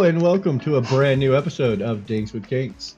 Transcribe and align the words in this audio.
Hello 0.00 0.08
and 0.08 0.22
welcome 0.22 0.58
to 0.60 0.76
a 0.76 0.80
brand 0.80 1.20
new 1.20 1.36
episode 1.36 1.82
of 1.82 2.06
Dinks 2.06 2.32
with 2.32 2.48
Kinks. 2.48 2.96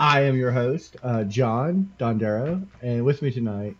I 0.00 0.22
am 0.22 0.34
your 0.34 0.50
host, 0.50 0.96
uh, 1.02 1.24
John 1.24 1.92
Dondero, 1.98 2.66
and 2.80 3.04
with 3.04 3.20
me 3.20 3.30
tonight, 3.30 3.76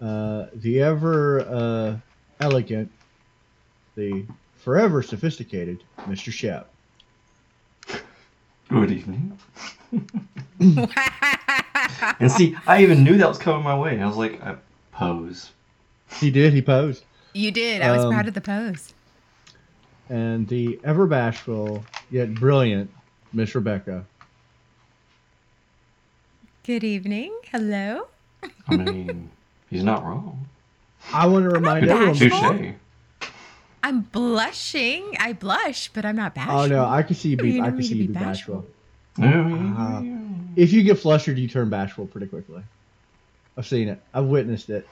uh, 0.00 0.46
the 0.54 0.80
ever 0.80 1.40
uh, 1.40 1.96
elegant, 2.38 2.88
the 3.96 4.24
forever 4.58 5.02
sophisticated 5.02 5.82
Mr. 6.02 6.32
Shep. 6.32 6.70
Good 8.68 8.92
evening. 8.92 9.36
and 10.60 12.30
see, 12.30 12.54
I 12.64 12.80
even 12.84 13.02
knew 13.02 13.18
that 13.18 13.28
was 13.28 13.38
coming 13.38 13.64
my 13.64 13.76
way. 13.76 14.00
I 14.00 14.06
was 14.06 14.16
like, 14.16 14.40
I 14.40 14.54
pose. 14.92 15.50
He 16.20 16.30
did, 16.30 16.52
he 16.52 16.62
posed. 16.62 17.02
You 17.34 17.50
did. 17.50 17.82
I 17.82 17.90
was 17.90 18.04
Um, 18.04 18.12
proud 18.12 18.28
of 18.28 18.34
the 18.34 18.40
pose. 18.40 18.94
And 20.12 20.46
the 20.46 20.78
ever 20.84 21.06
bashful, 21.06 21.86
yet 22.10 22.34
brilliant 22.34 22.90
Miss 23.32 23.54
Rebecca. 23.54 24.04
Good 26.64 26.84
evening. 26.84 27.34
Hello. 27.50 28.08
I 28.68 28.76
mean, 28.76 29.30
he's 29.70 29.82
not 29.82 30.04
wrong. 30.04 30.46
I 31.14 31.26
want 31.26 31.44
to 31.44 31.48
remind 31.48 31.86
not 31.86 32.08
everyone. 32.08 32.28
bashful. 32.28 32.58
Touche. 32.58 33.30
I'm 33.82 34.00
blushing. 34.02 35.16
I 35.18 35.32
blush, 35.32 35.88
but 35.88 36.04
I'm 36.04 36.16
not 36.16 36.34
bashful. 36.34 36.58
Oh 36.58 36.66
no, 36.66 36.84
I 36.84 37.02
can 37.02 37.16
see 37.16 37.30
you 37.30 37.38
You 37.38 37.42
be. 37.42 37.60
I 37.62 37.70
can 37.70 37.82
see 37.82 37.94
you 37.94 38.02
be 38.02 38.06
be 38.08 38.12
bashful. 38.12 38.66
bashful. 39.16 39.24
Uh-huh. 39.24 40.02
If 40.56 40.74
you 40.74 40.82
get 40.82 40.98
flustered, 40.98 41.38
you 41.38 41.48
turn 41.48 41.70
bashful 41.70 42.06
pretty 42.06 42.26
quickly. 42.26 42.62
I've 43.56 43.66
seen 43.66 43.88
it. 43.88 43.98
I've 44.12 44.26
witnessed 44.26 44.68
it. 44.68 44.86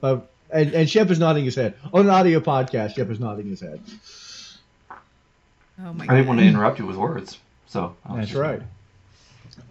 But 0.00 0.30
and, 0.50 0.72
and 0.72 0.88
Shep 0.88 1.10
is 1.10 1.18
nodding 1.18 1.44
his 1.44 1.56
head 1.56 1.74
on 1.92 2.06
an 2.06 2.10
audio 2.10 2.40
podcast. 2.40 2.94
Shep 2.94 3.10
is 3.10 3.20
nodding 3.20 3.48
his 3.50 3.60
head. 3.60 3.78
Oh 5.84 5.92
my 5.92 6.04
I 6.08 6.14
didn't 6.16 6.28
want 6.28 6.40
to 6.40 6.46
interrupt 6.46 6.78
you 6.78 6.86
with 6.86 6.96
words, 6.96 7.38
so 7.66 7.96
I 8.04 8.12
was 8.12 8.18
That's 8.18 8.30
just- 8.30 8.40
right. 8.40 8.62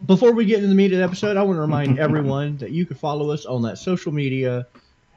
Before 0.05 0.33
we 0.33 0.45
get 0.45 0.57
into 0.57 0.67
the 0.67 0.75
meat 0.75 0.91
of 0.93 0.99
the 0.99 1.03
episode, 1.03 1.37
I 1.37 1.43
want 1.43 1.57
to 1.57 1.61
remind 1.69 1.99
everyone 1.99 2.57
that 2.57 2.71
you 2.71 2.85
can 2.85 2.97
follow 2.97 3.31
us 3.31 3.45
on 3.45 3.63
that 3.63 3.77
social 3.77 4.11
media 4.11 4.67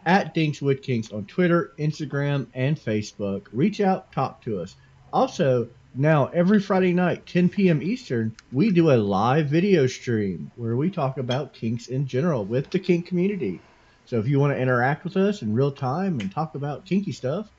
at 0.06 0.34
Dinks 0.34 0.60
with 0.62 0.82
Kinks 0.82 1.10
on 1.12 1.24
Twitter, 1.26 1.72
Instagram, 1.78 2.46
and 2.54 2.76
Facebook. 2.76 3.46
Reach 3.52 3.80
out, 3.80 4.12
talk 4.12 4.42
to 4.42 4.60
us. 4.60 4.76
Also, 5.12 5.68
now 5.94 6.26
every 6.26 6.60
Friday 6.60 6.92
night, 6.92 7.26
10 7.26 7.48
p.m. 7.48 7.82
Eastern, 7.82 8.34
we 8.52 8.70
do 8.70 8.90
a 8.90 8.96
live 8.96 9.48
video 9.48 9.86
stream 9.86 10.50
where 10.56 10.76
we 10.76 10.90
talk 10.90 11.18
about 11.18 11.52
kinks 11.54 11.88
in 11.88 12.06
general 12.06 12.44
with 12.44 12.70
the 12.70 12.78
kink 12.78 13.06
community. 13.06 13.60
So 14.06 14.18
if 14.18 14.26
you 14.28 14.38
want 14.38 14.52
to 14.54 14.60
interact 14.60 15.04
with 15.04 15.16
us 15.16 15.42
in 15.42 15.54
real 15.54 15.72
time 15.72 16.20
and 16.20 16.30
talk 16.30 16.54
about 16.54 16.84
kinky 16.84 17.12
stuff, 17.12 17.50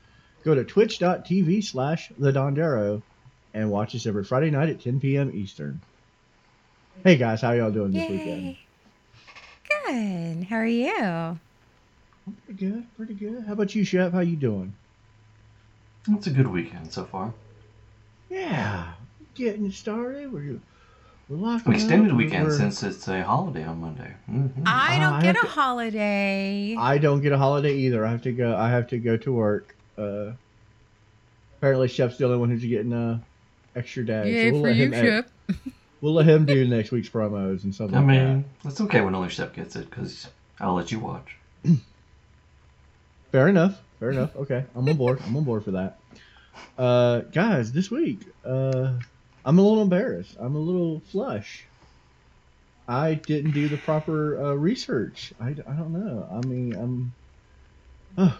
go 0.44 0.54
to 0.54 0.64
twitch.tv 0.64 1.64
slash 1.64 2.12
the 2.18 2.30
Dondero 2.32 3.02
and 3.56 3.70
watch 3.70 3.94
us 3.94 4.06
every 4.06 4.22
Friday 4.22 4.50
night 4.50 4.68
at 4.68 4.80
10 4.82 5.00
p.m. 5.00 5.30
Eastern. 5.34 5.80
Hey 7.02 7.16
guys, 7.16 7.40
how 7.40 7.52
y'all 7.52 7.70
doing 7.70 7.90
this 7.92 8.08
weekend? 8.10 8.56
Good. 9.86 10.44
How 10.44 10.56
are 10.56 10.66
you? 10.66 11.38
Pretty 12.44 12.58
good, 12.66 12.86
pretty 12.96 13.14
good. 13.14 13.44
How 13.46 13.54
about 13.54 13.74
you, 13.74 13.82
Shep? 13.84 14.12
How 14.12 14.20
you 14.20 14.36
doing? 14.36 14.74
It's 16.10 16.26
a 16.26 16.30
good 16.30 16.48
weekend 16.48 16.92
so 16.92 17.04
far. 17.04 17.32
Yeah, 18.28 18.92
getting 19.34 19.70
started. 19.70 20.32
We're 20.32 20.58
we're 21.28 21.36
locking 21.38 21.72
Extended 21.72 22.12
up. 22.12 22.16
weekend 22.18 22.46
We're- 22.46 22.56
since 22.58 22.82
it's 22.82 23.08
a 23.08 23.22
holiday 23.24 23.64
on 23.64 23.80
Monday. 23.80 24.12
hmm 24.26 24.46
I 24.66 24.96
Uh, 24.96 25.00
don't 25.00 25.12
I 25.14 25.22
get 25.22 25.36
have 25.36 25.44
a 25.44 25.48
to- 25.48 25.52
holiday. 25.54 26.76
I 26.78 26.98
don't 26.98 27.20
get 27.22 27.32
a 27.32 27.38
holiday 27.38 27.74
either. 27.76 28.04
I 28.04 28.10
have 28.10 28.22
to 28.22 28.32
go. 28.32 28.54
I 28.56 28.68
have 28.70 28.88
to 28.88 28.98
go 28.98 29.16
to 29.16 29.32
work. 29.32 29.74
Uh, 29.96 30.32
apparently, 31.58 31.88
Shep's 31.88 32.18
the 32.18 32.26
only 32.26 32.38
one 32.38 32.50
who's 32.50 32.64
getting 32.64 32.92
uh, 32.92 33.20
extra 33.76 34.04
days. 34.04 34.34
Yay 34.34 34.50
we'll 34.50 34.62
for 34.62 34.68
let 34.68 34.76
you, 34.76 34.90
him 34.90 34.92
Shep. 34.92 35.30
We'll 36.02 36.12
let 36.12 36.26
him 36.26 36.44
do 36.44 36.68
next 36.68 36.90
week's 36.90 37.08
promos 37.08 37.64
and 37.64 37.74
stuff 37.74 37.90
I 37.92 37.96
like 37.96 38.06
mean, 38.06 38.44
it's 38.64 38.80
okay 38.82 39.00
when 39.00 39.14
only 39.14 39.30
Shep 39.30 39.54
gets 39.54 39.76
it 39.76 39.88
because 39.88 40.28
I'll 40.60 40.74
let 40.74 40.92
you 40.92 41.00
watch. 41.00 41.36
Fair 43.32 43.48
enough. 43.48 43.80
Fair 43.98 44.10
enough. 44.10 44.36
Okay, 44.36 44.64
I'm 44.74 44.88
on 44.88 44.96
board. 44.96 45.20
I'm 45.24 45.36
on 45.36 45.44
board 45.44 45.64
for 45.64 45.70
that. 45.72 45.98
Uh, 46.78 47.20
guys, 47.20 47.72
this 47.72 47.90
week, 47.90 48.20
uh, 48.44 48.92
I'm 49.44 49.58
a 49.58 49.62
little 49.62 49.82
embarrassed. 49.82 50.36
I'm 50.38 50.54
a 50.54 50.60
little 50.60 51.00
flush. 51.10 51.64
I 52.86 53.14
didn't 53.14 53.52
do 53.52 53.68
the 53.68 53.78
proper 53.78 54.40
uh, 54.40 54.52
research. 54.54 55.32
I, 55.40 55.48
I 55.48 55.72
don't 55.72 55.92
know. 55.92 56.28
I 56.30 56.46
mean, 56.46 56.74
I'm. 56.74 57.12
Uh, 58.18 58.32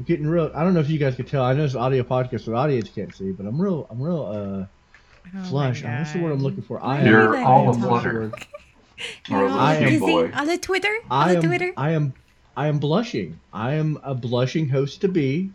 I'm 0.00 0.04
getting 0.04 0.26
real. 0.26 0.50
I 0.54 0.64
don't 0.64 0.72
know 0.72 0.80
if 0.80 0.88
you 0.88 0.96
guys 0.98 1.14
could 1.14 1.28
tell. 1.28 1.42
I 1.44 1.52
know 1.52 1.62
it's 1.62 1.74
an 1.74 1.80
audio 1.80 2.02
podcast, 2.02 2.44
so 2.46 2.52
the 2.52 2.56
audience 2.56 2.88
can't 2.88 3.14
see, 3.14 3.32
but 3.32 3.44
I'm 3.44 3.60
real. 3.60 3.86
I'm 3.90 4.00
real. 4.00 4.24
Uh, 4.24 4.66
Oh 5.26 5.28
my 5.34 5.44
flush. 5.44 5.82
That's 5.82 6.14
the 6.14 6.20
word 6.20 6.32
I'm 6.32 6.40
looking 6.42 6.62
for. 6.62 6.82
I 6.82 7.02
are 7.02 7.04
you 7.04 7.10
You're 7.10 7.30
letting 7.30 7.46
all 7.46 7.74
him 7.74 7.82
a 7.84 7.86
flutter. 7.86 8.32
You're 9.28 9.38
Or 9.38 9.46
a 9.46 9.52
all 9.52 9.58
I 9.58 9.74
am- 9.76 10.00
boy. 10.00 10.30
on 10.32 10.46
the 10.46 10.56
Twitter. 10.56 10.96
On 11.10 11.28
I 11.28 11.32
the 11.32 11.36
am. 11.36 11.42
Twitter. 11.44 11.72
I 11.76 11.90
am. 11.90 12.14
I 12.56 12.68
am 12.68 12.78
blushing. 12.78 13.38
I 13.52 13.74
am 13.74 14.00
a 14.02 14.14
blushing 14.14 14.70
host 14.70 15.02
to 15.02 15.08
be 15.08 15.50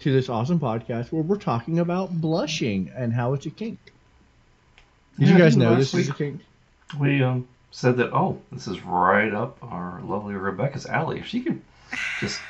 to 0.00 0.10
this 0.12 0.30
awesome 0.30 0.58
podcast 0.58 1.12
where 1.12 1.22
we're 1.22 1.36
talking 1.36 1.78
about 1.78 2.18
blushing 2.18 2.90
and 2.96 3.12
how 3.12 3.34
it's 3.34 3.44
a 3.44 3.50
kink. 3.50 3.78
Did 5.18 5.28
Yeah, 5.28 5.34
you 5.34 5.38
guys 5.38 5.52
think 5.52 5.64
know 5.64 5.70
last 5.72 5.92
this 5.92 5.94
is 5.94 6.08
a 6.08 6.14
kink? 6.14 6.40
We 6.98 7.22
um, 7.22 7.46
said 7.72 7.98
that, 7.98 8.14
oh, 8.14 8.40
this 8.50 8.66
is 8.66 8.80
right 8.82 9.32
up 9.34 9.58
our 9.62 10.00
lovely 10.02 10.34
Rebecca's 10.34 10.86
alley. 10.86 11.20
If 11.20 11.26
she 11.26 11.42
could 11.42 11.60
just 12.20 12.40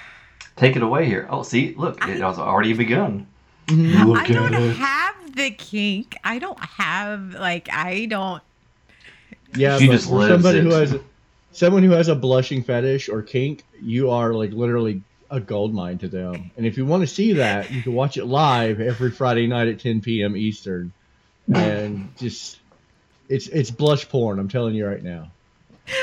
take 0.56 0.76
it 0.76 0.82
away 0.82 1.06
here. 1.06 1.26
Oh, 1.30 1.42
see, 1.42 1.74
look, 1.76 2.02
it 2.08 2.20
has 2.20 2.38
already 2.38 2.72
begun. 2.72 3.26
Look 3.70 4.18
I 4.18 4.26
don't 4.28 4.54
at 4.54 4.62
it. 4.62 4.76
have 4.76 5.34
the 5.36 5.50
kink. 5.50 6.16
I 6.24 6.38
don't 6.38 6.58
have 6.60 7.34
like 7.34 7.68
I 7.72 8.06
don't. 8.06 8.42
Yeah, 9.54 9.78
She 9.78 9.86
but 9.86 9.92
just 9.92 10.10
lives 10.10 10.32
somebody 10.32 10.58
it. 10.58 10.64
who 10.64 10.70
has 10.70 10.96
someone 11.52 11.82
who 11.82 11.90
has 11.92 12.08
a 12.08 12.14
blushing 12.14 12.62
fetish 12.62 13.08
or 13.08 13.22
kink, 13.22 13.64
you 13.80 14.10
are 14.10 14.34
like 14.34 14.52
literally 14.52 15.02
a 15.30 15.40
gold 15.40 15.74
mine 15.74 15.98
to 15.98 16.08
them. 16.08 16.50
And 16.56 16.64
if 16.66 16.76
you 16.76 16.86
want 16.86 17.00
to 17.02 17.06
see 17.06 17.32
that, 17.34 17.70
you 17.72 17.82
can 17.82 17.92
watch 17.94 18.16
it 18.16 18.26
live 18.26 18.80
every 18.80 19.10
Friday 19.10 19.46
night 19.48 19.66
at 19.68 19.80
10 19.80 20.00
p.m. 20.00 20.36
Eastern, 20.36 20.92
and 21.52 22.08
just 22.18 22.58
it's 23.28 23.48
it's 23.48 23.70
blush 23.72 24.08
porn. 24.08 24.38
I'm 24.38 24.48
telling 24.48 24.74
you 24.74 24.86
right 24.86 25.02
now. 25.02 25.30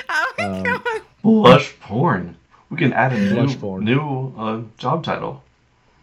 Oh 0.09 0.33
my 0.37 0.43
Um, 0.45 0.63
god. 0.63 0.81
Blush 1.21 1.79
porn. 1.79 2.35
We 2.73 2.79
can 2.79 2.91
add 2.93 3.13
a 3.13 3.19
new, 3.19 3.79
new 3.81 4.33
uh, 4.35 4.61
job 4.79 5.03
title 5.03 5.43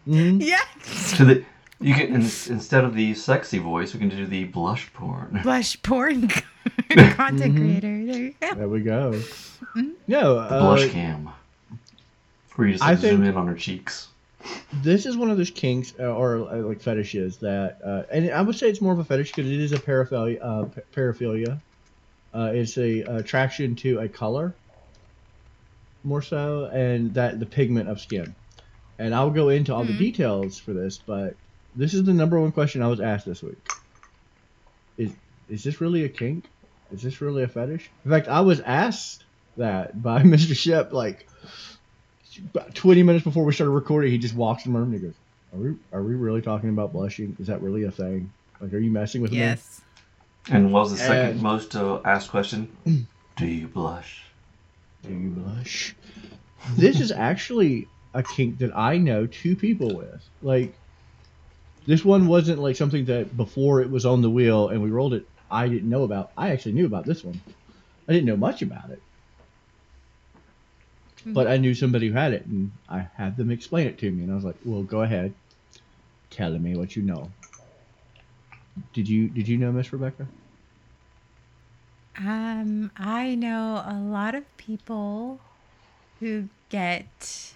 Mhm. 0.07 0.41
Yeah. 0.41 0.61
to 1.17 1.25
the. 1.25 1.45
You 1.81 1.93
can 1.95 2.07
in, 2.07 2.21
instead 2.21 2.85
of 2.85 2.95
the 2.95 3.13
sexy 3.13 3.57
voice, 3.57 3.93
we 3.93 3.99
can 3.99 4.07
do 4.07 4.25
the 4.25 4.45
blush 4.45 4.91
porn. 4.93 5.41
Blush 5.43 5.81
porn 5.83 6.27
content 6.89 7.55
Mhm. 7.55 7.57
creator. 7.57 8.05
There 8.05 8.21
you 8.21 8.33
go. 8.39 8.55
There 8.55 8.67
we 8.69 8.81
go. 8.81 9.11
Mm-hmm. 9.11 9.89
No, 10.07 10.35
The 10.35 10.39
uh, 10.55 10.59
blush 10.61 10.89
cam, 10.91 11.29
where 12.55 12.67
you 12.69 12.73
just 12.75 12.83
I 12.85 12.91
like, 12.91 12.99
zoom 12.99 13.23
in 13.25 13.35
on 13.35 13.47
her 13.47 13.53
cheeks. 13.55 14.07
this 14.81 15.05
is 15.05 15.17
one 15.17 15.29
of 15.29 15.35
those 15.37 15.51
kinks 15.51 15.93
uh, 15.99 16.03
or 16.05 16.37
uh, 16.49 16.55
like 16.59 16.79
fetishes 16.81 17.35
that, 17.39 17.79
uh, 17.83 18.03
and 18.13 18.31
I 18.31 18.41
would 18.41 18.55
say 18.55 18.69
it's 18.69 18.79
more 18.81 18.93
of 18.93 18.99
a 18.99 19.03
fetish 19.03 19.33
because 19.33 19.51
it 19.51 19.59
is 19.59 19.73
a 19.73 19.77
paraphilia. 19.77 20.37
Uh, 20.41 20.63
pa- 20.65 20.81
paraphilia. 20.95 21.59
Uh, 22.33 22.51
it's 22.53 22.77
a 22.77 23.01
attraction 23.01 23.75
to 23.75 23.99
a 23.99 24.07
color, 24.07 24.53
more 26.03 26.21
so, 26.21 26.65
and 26.65 27.13
that 27.13 27.39
the 27.39 27.45
pigment 27.45 27.89
of 27.89 27.99
skin. 27.99 28.35
And 28.99 29.15
I'll 29.15 29.29
go 29.31 29.49
into 29.49 29.73
all 29.73 29.83
the 29.83 29.93
Mhm. 29.93 29.97
details 29.99 30.57
for 30.59 30.73
this, 30.73 30.99
but 31.05 31.35
this 31.75 31.93
is 31.93 32.03
the 32.03 32.13
number 32.13 32.39
one 32.39 32.51
question 32.51 32.81
I 32.81 32.87
was 32.87 32.99
asked 32.99 33.25
this 33.25 33.41
week. 33.41 33.57
Is 34.97 35.11
is 35.49 35.63
this 35.63 35.81
really 35.81 36.03
a 36.03 36.09
kink? 36.09 36.45
Is 36.93 37.01
this 37.01 37.19
really 37.21 37.43
a 37.43 37.47
fetish? 37.47 37.89
In 38.05 38.11
fact, 38.11 38.27
I 38.27 38.41
was 38.41 38.59
asked 38.61 39.23
that 39.57 40.01
by 40.01 40.21
Mr. 40.23 40.55
Shep 40.55 40.93
like 40.93 41.27
about 42.53 42.73
20 42.75 43.03
minutes 43.03 43.23
before 43.25 43.43
we 43.43 43.53
started 43.53 43.71
recording. 43.71 44.11
He 44.11 44.17
just 44.17 44.35
walks 44.35 44.65
in 44.65 44.71
my 44.71 44.79
room 44.79 44.93
and 44.93 45.01
he 45.01 45.05
goes, 45.07 45.15
"Are 45.53 45.59
we 45.59 45.75
are 45.93 46.03
we 46.03 46.15
really 46.15 46.41
talking 46.41 46.69
about 46.69 46.93
blushing? 46.93 47.35
Is 47.39 47.47
that 47.47 47.61
really 47.61 47.83
a 47.83 47.91
thing? 47.91 48.31
Like, 48.59 48.73
are 48.73 48.79
you 48.79 48.91
messing 48.91 49.21
with 49.21 49.31
me?" 49.31 49.37
Yes. 49.39 49.81
And 50.49 50.71
what 50.73 50.83
was 50.83 50.91
the 50.91 50.97
second 50.97 51.31
And- 51.31 51.41
most 51.41 51.75
uh, 51.75 51.99
asked 52.05 52.29
question? 52.29 52.69
do 53.37 53.45
you 53.45 53.67
blush? 53.67 54.23
Do 55.03 55.13
you 55.13 55.29
blush? 55.29 55.95
This 56.75 56.99
is 56.99 57.11
actually 57.11 57.87
a 58.13 58.23
kink 58.23 58.59
that 58.59 58.75
I 58.75 58.97
know 58.97 59.25
two 59.25 59.55
people 59.55 59.95
with. 59.95 60.23
Like, 60.41 60.73
this 61.85 62.05
one 62.05 62.27
wasn't 62.27 62.59
like 62.59 62.75
something 62.75 63.05
that 63.05 63.35
before 63.35 63.81
it 63.81 63.89
was 63.89 64.05
on 64.05 64.21
the 64.21 64.29
wheel 64.29 64.69
and 64.69 64.81
we 64.81 64.89
rolled 64.89 65.13
it, 65.13 65.27
I 65.49 65.67
didn't 65.67 65.89
know 65.89 66.03
about. 66.03 66.31
I 66.37 66.51
actually 66.51 66.73
knew 66.73 66.85
about 66.85 67.05
this 67.05 67.23
one. 67.23 67.41
I 68.07 68.13
didn't 68.13 68.27
know 68.27 68.37
much 68.37 68.61
about 68.61 68.89
it. 68.89 69.01
Hmm. 71.23 71.33
But 71.33 71.47
I 71.47 71.57
knew 71.57 71.73
somebody 71.73 72.07
who 72.07 72.13
had 72.13 72.33
it, 72.33 72.45
and 72.45 72.71
I 72.89 73.07
had 73.15 73.37
them 73.37 73.51
explain 73.51 73.87
it 73.87 73.97
to 73.99 74.11
me, 74.11 74.23
and 74.23 74.31
I 74.31 74.35
was 74.35 74.43
like, 74.43 74.55
"Well, 74.65 74.83
go 74.83 75.01
ahead, 75.01 75.33
tell 76.29 76.57
me 76.57 76.75
what 76.75 76.95
you 76.95 77.03
know." 77.03 77.31
Did 78.93 79.07
you 79.07 79.29
Did 79.29 79.47
you 79.47 79.57
know 79.57 79.71
Miss 79.71 79.91
Rebecca? 79.91 80.27
Um, 82.17 82.91
I 82.97 83.35
know 83.35 83.83
a 83.85 83.95
lot 83.99 84.35
of 84.35 84.43
people 84.57 85.39
who 86.19 86.49
get 86.69 87.53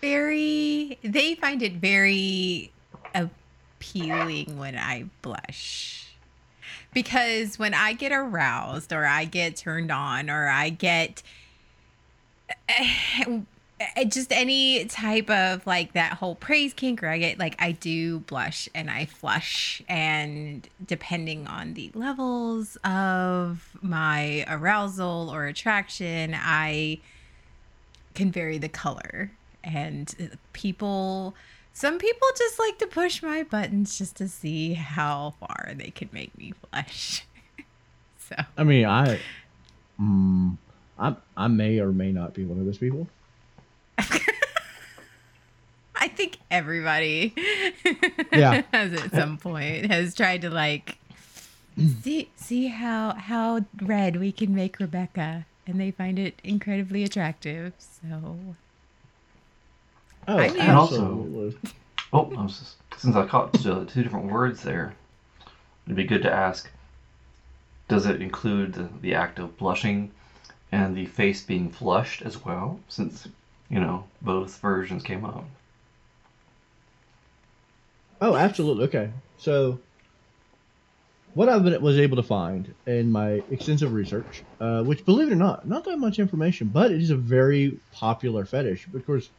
very, 0.00 0.98
they 1.02 1.34
find 1.34 1.62
it 1.62 1.74
very 1.74 2.72
appealing 3.14 4.58
when 4.58 4.76
I 4.76 5.06
blush. 5.22 6.12
Because 6.92 7.58
when 7.58 7.74
I 7.74 7.92
get 7.92 8.12
aroused 8.12 8.92
or 8.92 9.04
I 9.04 9.24
get 9.24 9.56
turned 9.56 9.90
on 9.90 10.30
or 10.30 10.48
I 10.48 10.70
get 10.70 11.22
eh, 12.68 13.40
just 14.08 14.32
any 14.32 14.84
type 14.86 15.30
of 15.30 15.66
like 15.66 15.92
that 15.92 16.14
whole 16.14 16.34
praise 16.34 16.72
kink 16.72 17.02
or 17.02 17.08
I 17.08 17.18
get 17.18 17.38
like 17.38 17.54
I 17.58 17.72
do 17.72 18.20
blush 18.20 18.68
and 18.74 18.90
I 18.90 19.06
flush. 19.06 19.82
And 19.88 20.68
depending 20.84 21.46
on 21.46 21.74
the 21.74 21.90
levels 21.94 22.76
of 22.84 23.76
my 23.80 24.44
arousal 24.48 25.30
or 25.32 25.46
attraction 25.46 26.34
I 26.36 27.00
can 28.14 28.32
vary 28.32 28.58
the 28.58 28.68
color. 28.68 29.30
And 29.62 30.38
people 30.52 31.34
some 31.72 31.98
people 31.98 32.26
just 32.36 32.58
like 32.58 32.78
to 32.78 32.88
push 32.88 33.22
my 33.22 33.44
buttons 33.44 33.96
just 33.98 34.16
to 34.16 34.26
see 34.26 34.74
how 34.74 35.34
far 35.38 35.70
they 35.76 35.90
can 35.90 36.08
make 36.12 36.36
me 36.36 36.52
flush. 36.70 37.24
So. 38.28 38.36
I 38.58 38.64
mean, 38.64 38.84
I, 38.84 39.18
mm, 39.98 40.58
I, 40.98 41.16
I 41.34 41.48
may 41.48 41.78
or 41.78 41.92
may 41.92 42.12
not 42.12 42.34
be 42.34 42.44
one 42.44 42.60
of 42.60 42.66
those 42.66 42.76
people. 42.76 43.08
I 46.00 46.08
think 46.08 46.38
everybody 46.50 47.34
Yeah. 48.32 48.62
has 48.72 48.92
at 48.92 49.10
some 49.10 49.36
point 49.36 49.86
has 49.90 50.14
tried 50.14 50.42
to 50.42 50.50
like 50.50 50.98
see 52.02 52.28
see 52.36 52.68
how 52.68 53.14
how 53.14 53.64
red 53.82 54.16
we 54.16 54.30
can 54.32 54.54
make 54.54 54.78
Rebecca 54.78 55.44
and 55.66 55.80
they 55.80 55.90
find 55.90 56.18
it 56.18 56.40
incredibly 56.44 57.02
attractive. 57.04 57.72
So 57.78 58.36
Oh, 60.28 60.38
I 60.38 60.48
mean- 60.48 60.60
And 60.60 60.72
also- 60.76 61.52
Oh, 62.12 62.32
I 62.36 62.42
was 62.42 62.58
just, 62.58 62.76
since 63.00 63.16
I 63.16 63.26
caught 63.26 63.52
two, 63.54 63.84
two 63.86 64.02
different 64.02 64.30
words 64.32 64.62
there, 64.62 64.94
it'd 65.86 65.96
be 65.96 66.04
good 66.04 66.22
to 66.22 66.32
ask: 66.32 66.70
Does 67.88 68.06
it 68.06 68.22
include 68.22 68.72
the, 68.74 68.88
the 69.02 69.14
act 69.14 69.38
of 69.38 69.58
blushing 69.58 70.10
and 70.72 70.96
the 70.96 71.04
face 71.06 71.42
being 71.42 71.68
flushed 71.70 72.22
as 72.22 72.42
well? 72.44 72.80
Since 72.88 73.28
you 73.70 73.80
know 73.80 74.04
both 74.22 74.58
versions 74.60 75.02
came 75.02 75.24
out. 75.24 75.44
Oh, 78.20 78.34
absolutely. 78.36 78.84
Okay. 78.84 79.12
So, 79.36 79.80
what 81.34 81.62
been, 81.62 81.80
was 81.82 81.98
able 81.98 82.16
to 82.16 82.22
find 82.22 82.74
in 82.86 83.10
my 83.12 83.42
extensive 83.50 83.92
research, 83.92 84.44
uh, 84.60 84.82
which, 84.82 85.04
believe 85.04 85.28
it 85.28 85.32
or 85.32 85.36
not, 85.36 85.68
not 85.68 85.84
that 85.84 85.98
much 85.98 86.18
information, 86.18 86.68
but 86.68 86.90
it 86.90 87.00
is 87.00 87.10
a 87.10 87.16
very 87.16 87.80
popular 87.92 88.44
fetish. 88.44 88.86
Because 88.86 89.30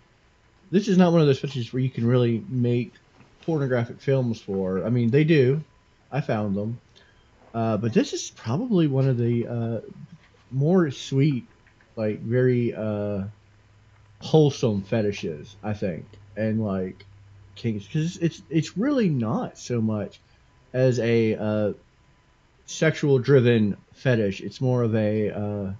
this 0.72 0.88
is 0.88 0.98
not 0.98 1.12
one 1.12 1.22
of 1.22 1.28
those 1.28 1.40
fetishes 1.40 1.74
where 1.74 1.82
you 1.82 1.92
can 1.92 2.06
really 2.06 2.46
make 2.50 2.98
pornographic 3.42 4.02
films 4.02 4.42
for. 4.42 4.86
I 4.86 4.90
mean, 4.90 5.12
they 5.12 5.24
do. 5.24 5.64
I 6.12 6.22
found 6.22 6.56
them. 6.56 6.80
Uh, 7.54 7.78
but 7.78 7.94
this 7.94 8.14
is 8.14 8.32
probably 8.32 8.88
one 8.88 9.08
of 9.08 9.18
the 9.18 9.48
uh, 9.48 9.80
more 10.52 10.92
sweet, 10.92 11.50
like 11.96 12.22
very 12.22 12.74
uh, 12.74 13.26
wholesome 14.20 14.82
fetishes, 14.84 15.56
I 15.64 15.74
think. 15.74 16.06
And 16.36 16.64
like 16.64 17.06
kinks 17.56 17.86
because 17.86 18.18
it's 18.18 18.42
it's 18.50 18.78
really 18.78 19.10
not 19.10 19.58
so 19.58 19.82
much 19.82 20.20
as 20.74 21.00
a 21.00 21.36
uh, 21.36 21.74
sexual 22.66 23.20
driven 23.20 23.78
fetish. 23.94 24.42
It's 24.42 24.62
more 24.62 24.84
of 24.84 24.96
a 24.96 25.30
uh, 25.32 25.72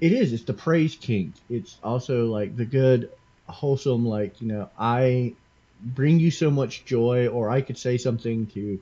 it 0.00 0.12
is. 0.12 0.32
It's 0.32 0.44
the 0.44 0.54
praise 0.54 0.96
kink. 0.96 1.34
It's 1.48 1.78
also 1.82 2.26
like 2.26 2.56
the 2.56 2.64
good, 2.64 3.10
wholesome. 3.46 4.06
Like 4.06 4.40
you 4.40 4.48
know, 4.48 4.70
I 4.78 5.34
bring 5.80 6.20
you 6.20 6.30
so 6.30 6.50
much 6.50 6.84
joy, 6.84 7.28
or 7.28 7.50
I 7.50 7.60
could 7.60 7.78
say 7.78 7.98
something 7.98 8.46
to. 8.48 8.78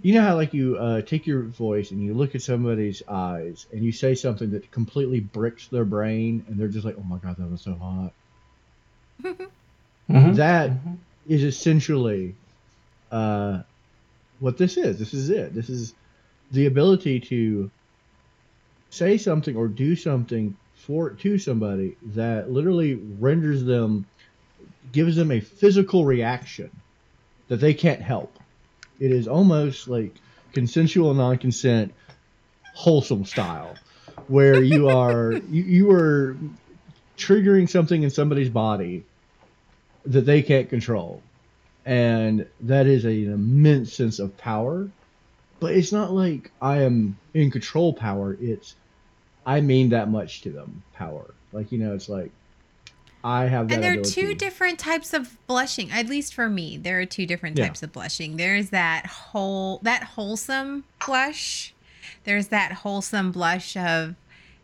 You 0.00 0.14
know 0.14 0.22
how 0.22 0.36
like 0.36 0.54
you 0.54 0.76
uh, 0.76 1.02
take 1.02 1.26
your 1.26 1.42
voice 1.42 1.90
and 1.90 2.02
you 2.02 2.14
look 2.14 2.34
at 2.34 2.42
somebody's 2.42 3.02
eyes 3.08 3.66
and 3.72 3.82
you 3.82 3.92
say 3.92 4.14
something 4.14 4.50
that 4.52 4.70
completely 4.70 5.20
bricks 5.20 5.66
their 5.68 5.84
brain 5.84 6.44
and 6.48 6.58
they're 6.58 6.68
just 6.68 6.84
like, 6.84 6.96
oh 6.98 7.02
my 7.02 7.18
god, 7.18 7.36
that 7.36 7.50
was 7.50 7.62
so 7.62 7.74
hot. 7.74 8.12
Mm-hmm. 10.10 10.34
That 10.34 10.70
is 11.26 11.42
essentially 11.42 12.34
uh, 13.10 13.60
what 14.40 14.56
this 14.56 14.76
is. 14.76 14.98
This 14.98 15.12
is 15.12 15.30
it. 15.30 15.54
This 15.54 15.68
is 15.68 15.94
the 16.50 16.66
ability 16.66 17.20
to 17.20 17.70
say 18.90 19.18
something 19.18 19.56
or 19.56 19.68
do 19.68 19.96
something 19.96 20.56
for 20.74 21.10
to 21.10 21.38
somebody 21.38 21.96
that 22.14 22.50
literally 22.50 22.94
renders 22.94 23.64
them, 23.64 24.06
gives 24.92 25.16
them 25.16 25.30
a 25.30 25.40
physical 25.40 26.04
reaction 26.04 26.70
that 27.48 27.56
they 27.56 27.74
can't 27.74 28.00
help. 28.00 28.37
It 28.98 29.12
is 29.12 29.28
almost 29.28 29.88
like 29.88 30.20
consensual 30.52 31.14
non-consent, 31.14 31.94
wholesome 32.74 33.24
style, 33.24 33.76
where 34.26 34.60
you 34.60 34.88
are 34.88 35.32
you, 35.48 35.62
you 35.62 35.90
are 35.92 36.36
triggering 37.16 37.68
something 37.68 38.02
in 38.02 38.10
somebody's 38.10 38.48
body 38.48 39.04
that 40.06 40.26
they 40.26 40.42
can't 40.42 40.70
control. 40.70 41.22
And 41.84 42.46
that 42.60 42.86
is 42.86 43.04
a, 43.04 43.08
an 43.08 43.32
immense 43.32 43.94
sense 43.94 44.18
of 44.18 44.36
power. 44.36 44.88
But 45.60 45.74
it's 45.74 45.92
not 45.92 46.12
like 46.12 46.52
I 46.60 46.82
am 46.82 47.18
in 47.34 47.50
control 47.50 47.94
power. 47.94 48.36
It's 48.40 48.74
I 49.44 49.60
mean 49.60 49.90
that 49.90 50.10
much 50.10 50.42
to 50.42 50.50
them 50.50 50.82
power. 50.92 51.34
Like, 51.52 51.72
you 51.72 51.78
know, 51.78 51.94
it's 51.94 52.08
like 52.08 52.30
I 53.28 53.46
have 53.46 53.68
that 53.68 53.74
and 53.74 53.82
there 53.84 53.98
are 53.98 54.02
two 54.02 54.34
different 54.34 54.78
types 54.78 55.12
of 55.12 55.36
blushing 55.46 55.90
at 55.90 56.08
least 56.08 56.34
for 56.34 56.48
me 56.48 56.76
there 56.78 56.98
are 57.00 57.04
two 57.06 57.26
different 57.26 57.58
Yeah. 57.58 57.66
types 57.66 57.82
of 57.82 57.92
blushing. 57.92 58.36
There's 58.36 58.70
that 58.70 59.06
whole 59.06 59.80
that 59.82 60.02
wholesome 60.02 60.84
blush. 61.04 61.74
There's 62.24 62.48
that 62.48 62.72
wholesome 62.72 63.30
blush 63.32 63.76
of 63.76 64.14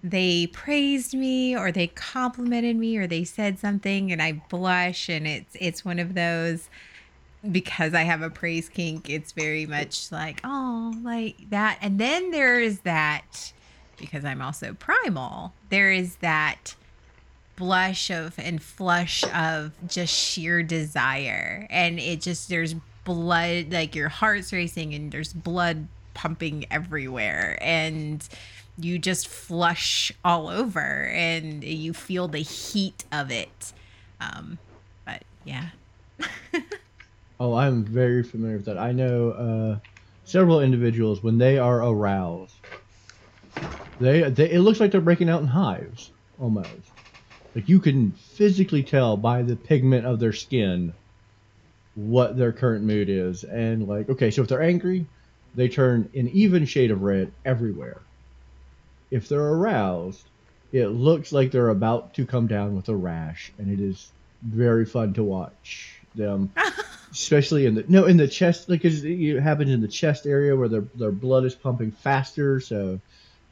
they 0.02 0.48
praised 0.48 1.14
me 1.14 1.56
or 1.56 1.72
they 1.72 1.86
complimented 1.88 2.76
me 2.76 2.96
or 2.98 3.06
they 3.06 3.24
said 3.24 3.58
something 3.58 4.12
and 4.12 4.20
i 4.20 4.32
blush 4.50 5.08
and 5.08 5.26
it's 5.26 5.56
it's 5.60 5.84
one 5.84 5.98
of 5.98 6.14
those. 6.14 6.68
Because 7.50 7.92
i 7.92 8.02
have 8.02 8.22
a 8.22 8.30
praise 8.30 8.70
kink 8.70 9.10
it's 9.10 9.32
very 9.32 9.66
much 9.66 10.10
like 10.10 10.40
oh 10.44 10.94
like 11.02 11.36
that. 11.50 11.78
And 11.82 11.98
then 11.98 12.30
there 12.30 12.58
is 12.58 12.80
that 12.80 13.52
because 13.98 14.24
i'm 14.24 14.40
also 14.40 14.72
primal 14.74 15.52
there 15.68 15.90
is 15.92 16.16
that 16.16 16.74
blush 17.56 18.10
of 18.10 18.34
and 18.38 18.62
flush 18.62 19.24
of 19.32 19.72
just 19.86 20.12
sheer 20.12 20.62
desire 20.62 21.66
and 21.70 21.98
it 22.00 22.20
just 22.20 22.48
there's 22.48 22.74
blood 23.04 23.72
like 23.72 23.94
your 23.94 24.08
heart's 24.08 24.52
racing 24.52 24.94
and 24.94 25.12
there's 25.12 25.32
blood 25.32 25.86
pumping 26.14 26.64
everywhere 26.70 27.58
and 27.60 28.28
you 28.78 28.98
just 28.98 29.28
flush 29.28 30.12
all 30.24 30.48
over 30.48 31.04
and 31.12 31.62
you 31.62 31.92
feel 31.92 32.26
the 32.28 32.38
heat 32.38 33.04
of 33.12 33.30
it 33.30 33.72
um 34.20 34.58
but 35.04 35.22
yeah 35.44 35.68
Oh, 37.40 37.54
I'm 37.54 37.84
very 37.84 38.22
familiar 38.22 38.56
with 38.56 38.66
that. 38.66 38.78
I 38.78 38.92
know 38.92 39.30
uh, 39.32 39.78
several 40.24 40.60
individuals 40.60 41.22
when 41.22 41.36
they 41.36 41.58
are 41.58 41.82
aroused, 41.82 42.54
they, 44.00 44.22
they 44.30 44.52
it 44.52 44.60
looks 44.60 44.80
like 44.80 44.92
they're 44.92 45.00
breaking 45.00 45.28
out 45.28 45.40
in 45.40 45.48
hives 45.48 46.12
almost. 46.40 46.70
Like 47.54 47.68
you 47.68 47.80
can 47.80 48.12
physically 48.12 48.82
tell 48.82 49.16
by 49.16 49.42
the 49.42 49.56
pigment 49.56 50.06
of 50.06 50.18
their 50.18 50.32
skin 50.32 50.92
what 51.94 52.36
their 52.36 52.52
current 52.52 52.84
mood 52.84 53.08
is, 53.08 53.44
and 53.44 53.86
like 53.86 54.08
okay, 54.08 54.30
so 54.30 54.42
if 54.42 54.48
they're 54.48 54.62
angry, 54.62 55.06
they 55.54 55.68
turn 55.68 56.10
an 56.14 56.28
even 56.30 56.66
shade 56.66 56.90
of 56.90 57.02
red 57.02 57.30
everywhere. 57.44 58.00
If 59.10 59.28
they're 59.28 59.40
aroused, 59.40 60.24
it 60.72 60.88
looks 60.88 61.32
like 61.32 61.52
they're 61.52 61.68
about 61.68 62.14
to 62.14 62.26
come 62.26 62.48
down 62.48 62.74
with 62.74 62.88
a 62.88 62.96
rash, 62.96 63.52
and 63.58 63.70
it 63.70 63.80
is 63.80 64.10
very 64.42 64.84
fun 64.84 65.14
to 65.14 65.22
watch 65.22 66.00
them 66.14 66.52
especially 67.10 67.66
in 67.66 67.74
the 67.74 67.84
no 67.88 68.04
in 68.06 68.16
the 68.16 68.28
chest 68.28 68.68
like 68.68 68.84
it 68.84 69.40
happens 69.40 69.70
in 69.70 69.80
the 69.80 69.88
chest 69.88 70.26
area 70.26 70.54
where 70.54 70.68
their 70.68 70.84
their 70.94 71.12
blood 71.12 71.44
is 71.44 71.54
pumping 71.54 71.90
faster 71.90 72.60
so 72.60 73.00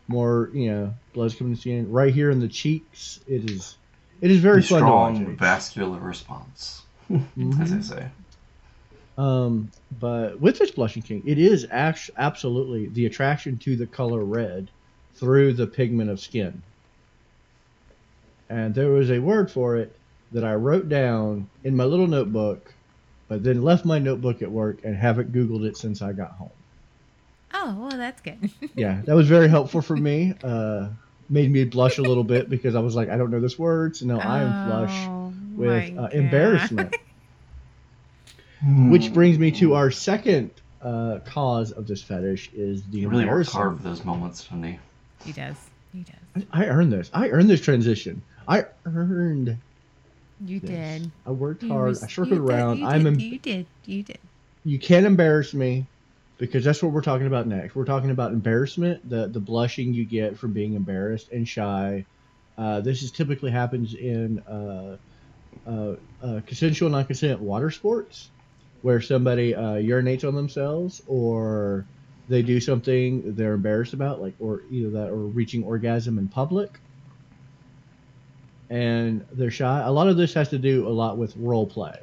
more 0.09 0.51
you 0.53 0.71
know 0.71 0.95
blood's 1.13 1.35
coming 1.35 1.53
to 1.53 1.57
the 1.57 1.61
skin 1.61 1.91
right 1.91 2.13
here 2.13 2.31
in 2.31 2.41
the 2.41 2.49
cheeks 2.49 3.21
it 3.27 3.51
is 3.51 3.77
it 4.23 4.31
is 4.31 4.39
very 4.39 4.63
fun 4.63 4.79
strong 4.79 5.19
to 5.25 5.31
watch 5.33 5.39
vascular 5.39 6.01
response, 6.01 6.87
Mhm. 7.11 7.61
as 7.61 7.71
they 7.75 7.83
say. 7.83 8.09
um 9.19 9.71
but 9.91 10.41
with 10.41 10.59
this 10.59 10.71
blushing 10.71 11.03
king 11.03 11.23
it 11.27 11.39
is 11.39 11.67
act- 11.71 12.09
absolutely 12.17 12.89
the 12.89 13.05
attraction 13.05 13.59
to 13.59 13.77
the 13.77 13.87
color 13.87 14.25
red 14.25 14.71
through 15.21 15.53
the 15.53 15.67
pigment 15.67 16.09
of 16.09 16.19
skin 16.19 16.63
and 18.49 18.75
there 18.75 18.91
was 18.91 19.11
a 19.11 19.19
word 19.19 19.51
for 19.51 19.77
it 19.77 20.01
that 20.31 20.45
i 20.45 20.55
wrote 20.55 20.89
down 20.89 21.47
in 21.63 21.77
my 21.77 21.85
little 21.85 22.07
notebook 22.07 22.75
but 23.29 23.43
then 23.43 23.61
left 23.63 23.85
my 23.85 23.99
notebook 23.99 24.41
at 24.41 24.51
work 24.51 24.81
and 24.85 24.97
haven't 24.97 25.33
googled 25.33 25.67
it 25.67 25.77
since 25.77 26.01
i 26.01 26.13
got 26.13 26.31
home 26.33 26.51
oh 27.53 27.77
well 27.81 27.91
that's 27.99 28.23
good 28.23 28.51
yeah, 28.77 29.03
that 29.05 29.15
was 29.15 29.29
very 29.29 29.49
helpful 29.49 29.83
for 29.83 29.95
me. 29.97 30.33
Uh, 30.43 30.89
made 31.29 31.51
me 31.51 31.65
blush 31.65 31.99
a 31.99 32.03
little 32.03 32.25
bit 32.25 32.49
because 32.51 32.75
I 32.75 32.81
was 32.81 32.95
like, 32.95 33.09
I 33.09 33.17
don't 33.17 33.31
know 33.31 33.41
this 33.41 33.59
word, 33.59 33.97
so 33.97 34.07
now 34.07 34.19
I 34.21 34.43
am 34.43 34.69
flush 34.69 35.07
Oh, 35.09 35.33
with 35.57 35.99
uh, 35.99 36.09
embarrassment. 36.13 36.95
Which 38.65 39.13
brings 39.13 39.39
me 39.39 39.51
to 39.53 39.75
our 39.75 39.91
second 39.91 40.51
uh, 40.81 41.19
cause 41.25 41.73
of 41.73 41.87
this 41.89 42.03
fetish 42.03 42.51
is 42.55 42.83
the 42.85 43.01
He 43.01 43.07
really 43.07 43.25
works 43.27 43.51
hard 43.51 43.73
embarrassment. 43.73 43.97
those 43.99 44.05
moments, 44.05 44.45
doesn't 44.45 44.63
he? 44.63 44.79
He 45.25 45.33
does. 45.33 45.57
He 45.93 46.05
does. 46.05 46.45
I, 46.53 46.65
I 46.65 46.69
earned 46.69 46.93
this. 46.93 47.11
I 47.13 47.29
earned 47.31 47.51
this 47.51 47.61
transition. 47.61 48.23
I 48.47 48.67
earned. 48.87 49.57
You 50.45 50.61
this. 50.61 50.71
did. 50.71 51.11
I 51.27 51.31
worked 51.33 51.63
You 51.65 51.71
hard. 51.71 51.89
was- 51.89 52.03
I 52.05 52.07
circled 52.09 52.29
you 52.31 52.47
did- 52.47 52.51
around. 52.55 52.79
You 52.79 52.87
I'm. 52.87 53.03
did, 53.05 53.13
Em- 53.15 53.19
you 53.21 53.39
did. 53.39 53.67
You 53.87 54.03
did. 54.05 54.19
you 54.65 54.79
can't 54.79 55.07
embarrass 55.07 55.55
me 55.55 55.87
because 56.43 56.65
that's 56.65 56.83
what 56.83 56.91
we're 56.91 57.03
talking 57.03 57.29
about 57.29 57.47
next. 57.47 57.77
We're 57.77 57.85
talking 57.85 58.11
about 58.11 58.33
embarrassment, 58.33 59.09
the 59.09 59.29
the 59.29 59.39
blushing 59.39 59.95
you 59.95 60.05
get 60.05 60.37
from 60.37 60.53
being 60.53 60.75
embarrassed 60.75 61.31
and 61.31 61.47
shy. 61.47 62.05
Uh, 62.59 62.81
this 62.81 63.05
is 63.05 63.13
typically 63.13 63.53
happens 63.53 63.95
in 63.95 64.41
uh, 64.41 64.97
uh, 65.65 65.95
uh, 66.21 66.41
consensual, 66.45 66.91
non-consent 66.91 67.39
water 67.39 67.71
sports, 67.71 68.29
where 68.83 69.01
somebody 69.01 69.55
uh, 69.55 69.75
urinates 69.75 70.27
on 70.27 70.35
themselves 70.35 71.01
or 71.07 71.87
they 72.29 72.43
do 72.43 72.59
something 72.59 73.37
they're 73.37 73.55
embarrassed 73.55 73.93
about, 73.93 74.21
like 74.21 74.35
or 74.41 74.63
either 74.69 74.91
that 74.91 75.11
or 75.11 75.19
reaching 75.19 75.63
orgasm 75.63 76.19
in 76.19 76.27
public, 76.27 76.81
and 78.69 79.25
they're 79.31 79.53
shy. 79.53 79.81
A 79.81 79.93
lot 79.93 80.09
of 80.09 80.17
this 80.17 80.35
has 80.35 80.49
to 80.49 80.59
do 80.59 80.89
a 80.89 80.91
lot 80.91 81.19
with 81.19 81.37
role 81.37 81.69
play, 81.69 82.01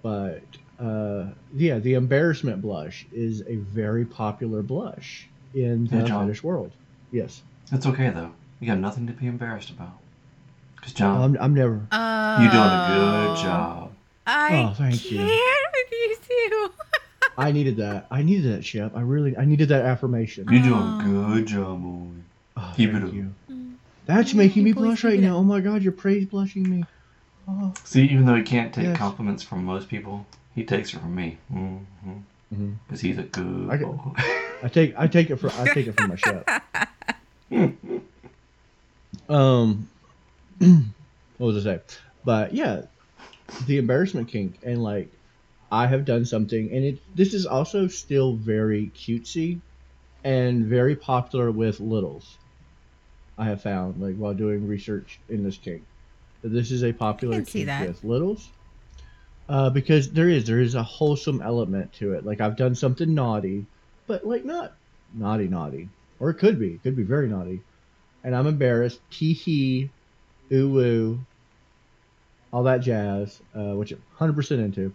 but 0.00 0.44
uh, 0.78 1.26
yeah, 1.54 1.78
the 1.78 1.94
embarrassment 1.94 2.60
blush 2.62 3.06
is 3.12 3.42
a 3.48 3.56
very 3.56 4.04
popular 4.04 4.62
blush 4.62 5.28
in 5.54 5.86
the 5.86 5.96
Yeah, 5.98 6.02
John. 6.04 6.26
fetish 6.26 6.42
world. 6.42 6.72
Yes, 7.12 7.42
That's 7.70 7.86
okay 7.86 8.10
though. 8.10 8.32
You 8.60 8.66
got 8.68 8.78
nothing 8.78 9.06
to 9.06 9.12
be 9.12 9.26
embarrassed 9.26 9.70
about. 9.70 9.98
Cause 10.82 10.92
John, 10.92 11.20
I'm, 11.36 11.42
I'm 11.42 11.54
never. 11.54 11.86
Oh. 11.92 12.40
you're 12.42 12.50
doing 12.50 12.64
a 12.64 12.86
good 12.88 13.42
job. 13.42 13.92
I 14.26 14.64
Oh, 14.70 14.74
thank 14.74 15.10
you. 15.10 15.18
can't 15.18 15.66
with 15.74 15.92
you 15.92 16.16
two. 16.28 16.70
I 17.38 17.52
needed 17.52 17.76
that. 17.78 18.06
I 18.10 18.22
needed 18.22 18.52
that, 18.56 18.64
Shep. 18.64 18.96
I 18.96 19.00
really, 19.02 19.36
I 19.36 19.44
needed 19.44 19.68
that 19.68 19.84
affirmation. 19.84 20.46
You're 20.50 20.62
doing 20.62 20.74
Oh. 20.82 21.00
a 21.00 21.34
good 21.34 21.46
job, 21.46 21.82
boy. 21.82 22.08
Oh, 22.56 22.72
Keep 22.76 22.92
thank 22.92 23.04
it 23.04 23.08
up. 23.08 23.14
you. 23.14 23.34
Mm. 23.50 23.74
That's 24.06 24.34
making 24.34 24.64
me 24.64 24.72
blush 24.72 25.04
right 25.04 25.20
now. 25.20 25.36
Oh 25.36 25.42
my 25.42 25.60
God, 25.60 25.82
you're 25.82 25.92
praise 25.92 26.26
blushing 26.26 26.68
me. 26.68 26.84
Oh. 27.48 27.72
See, 27.84 28.04
even 28.04 28.24
though 28.26 28.34
he 28.36 28.42
can't 28.42 28.72
take 28.72 28.84
Yes. 28.84 28.96
compliments 28.98 29.42
from 29.42 29.64
most 29.64 29.88
people, 29.88 30.26
he 30.56 30.64
takes 30.64 30.92
it 30.92 30.98
from 30.98 31.14
me. 31.14 31.38
Mm-hmm. 31.52 32.12
Mhm. 32.54 32.76
Cause 32.88 33.00
he's 33.00 33.18
a 33.18 33.22
good 33.22 33.70
I 33.70 33.76
boy. 33.76 34.12
I 34.62 34.68
take, 34.68 34.94
I 34.96 35.06
take 35.06 35.30
it 35.30 35.36
for, 35.36 35.50
I 35.50 35.72
take 35.72 35.86
it 35.86 35.96
from 35.96 36.08
my 36.08 36.16
Shep. 36.16 36.62
Um, 39.28 39.88
what 40.58 40.76
was 41.38 41.66
I 41.66 41.76
say? 41.76 41.80
But 42.24 42.54
yeah, 42.54 42.82
the 43.66 43.78
embarrassment 43.78 44.28
kink, 44.28 44.58
and 44.62 44.82
like, 44.82 45.10
I 45.70 45.86
have 45.86 46.04
done 46.04 46.24
something, 46.24 46.70
and 46.70 46.84
it 46.84 46.98
this 47.16 47.34
is 47.34 47.44
also 47.44 47.88
still 47.88 48.34
very 48.34 48.92
cutesy, 48.94 49.60
and 50.22 50.64
very 50.66 50.94
popular 50.94 51.50
with 51.50 51.80
littles. 51.80 52.36
I 53.38 53.46
have 53.46 53.62
found, 53.62 54.00
like 54.00 54.16
while 54.16 54.34
doing 54.34 54.68
research 54.68 55.18
in 55.28 55.42
this 55.42 55.56
kink, 55.56 55.82
that 56.42 56.50
this 56.50 56.70
is 56.70 56.84
a 56.84 56.92
popular 56.92 57.42
can 57.42 57.66
kink 57.66 57.88
with 57.88 58.04
littles. 58.04 58.48
Uh, 59.48 59.70
because 59.70 60.10
there 60.10 60.28
is 60.28 60.44
there 60.44 60.60
is 60.60 60.74
a 60.74 60.82
wholesome 60.82 61.40
element 61.40 61.92
to 61.92 62.14
it. 62.14 62.24
Like 62.24 62.40
I've 62.40 62.56
done 62.56 62.74
something 62.74 63.14
naughty, 63.14 63.66
but 64.06 64.26
like 64.26 64.44
not 64.44 64.74
naughty 65.14 65.46
naughty, 65.46 65.88
or 66.18 66.30
it 66.30 66.34
could 66.34 66.58
be, 66.58 66.74
it 66.74 66.82
could 66.82 66.96
be 66.96 67.04
very 67.04 67.28
naughty, 67.28 67.62
and 68.24 68.34
I'm 68.34 68.46
embarrassed. 68.46 69.00
Tee 69.10 69.34
hee, 69.34 69.90
ooh 70.52 70.68
woo, 70.68 71.20
all 72.52 72.64
that 72.64 72.78
jazz, 72.78 73.40
uh, 73.54 73.74
which 73.74 73.92
I'm 73.92 74.02
100% 74.18 74.50
into. 74.52 74.92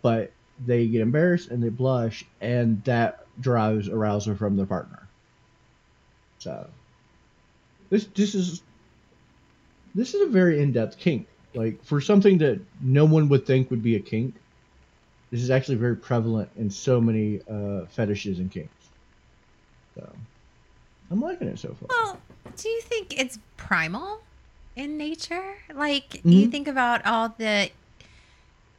But 0.00 0.32
they 0.64 0.86
get 0.86 1.00
embarrassed 1.00 1.50
and 1.50 1.62
they 1.62 1.68
blush, 1.68 2.24
and 2.40 2.82
that 2.84 3.26
drives 3.40 3.88
arousal 3.88 4.36
from 4.36 4.56
their 4.56 4.66
partner. 4.66 5.08
So 6.38 6.68
this 7.90 8.06
this 8.06 8.34
is 8.34 8.62
this 9.94 10.14
is 10.14 10.22
a 10.22 10.30
very 10.30 10.60
in-depth 10.60 10.98
kink. 10.98 11.28
Like 11.54 11.82
for 11.84 12.00
something 12.00 12.38
that 12.38 12.60
no 12.82 13.04
one 13.04 13.28
would 13.28 13.46
think 13.46 13.70
would 13.70 13.82
be 13.82 13.96
a 13.96 14.00
kink, 14.00 14.34
this 15.30 15.42
is 15.42 15.50
actually 15.50 15.76
very 15.76 15.96
prevalent 15.96 16.50
in 16.56 16.70
so 16.70 17.00
many 17.00 17.40
uh, 17.50 17.86
fetishes 17.86 18.38
and 18.38 18.50
kinks. 18.50 18.90
So 19.94 20.16
I'm 21.10 21.20
liking 21.20 21.48
it 21.48 21.58
so 21.58 21.74
far. 21.74 21.88
Well, 21.90 22.20
do 22.56 22.68
you 22.68 22.80
think 22.82 23.18
it's 23.18 23.38
primal 23.56 24.20
in 24.76 24.96
nature? 24.96 25.54
Like 25.74 26.14
you 26.24 26.46
Mhm. 26.46 26.50
think 26.50 26.68
about 26.68 27.04
all 27.06 27.34
the 27.36 27.70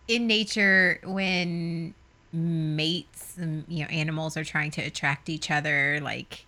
in 0.08 0.28
nature 0.28 1.00
when 1.06 1.94
mates 2.32 3.38
and 3.38 3.64
you 3.68 3.84
know 3.84 3.90
animals 3.90 4.36
are 4.36 4.44
trying 4.44 4.72
to 4.72 4.82
attract 4.82 5.30
each 5.30 5.52
other 5.52 6.00
like 6.02 6.46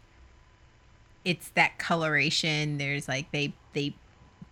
it's 1.24 1.50
that 1.50 1.78
coloration 1.78 2.78
there's 2.80 3.08
like 3.08 3.32
they 3.32 3.54
they 3.74 3.94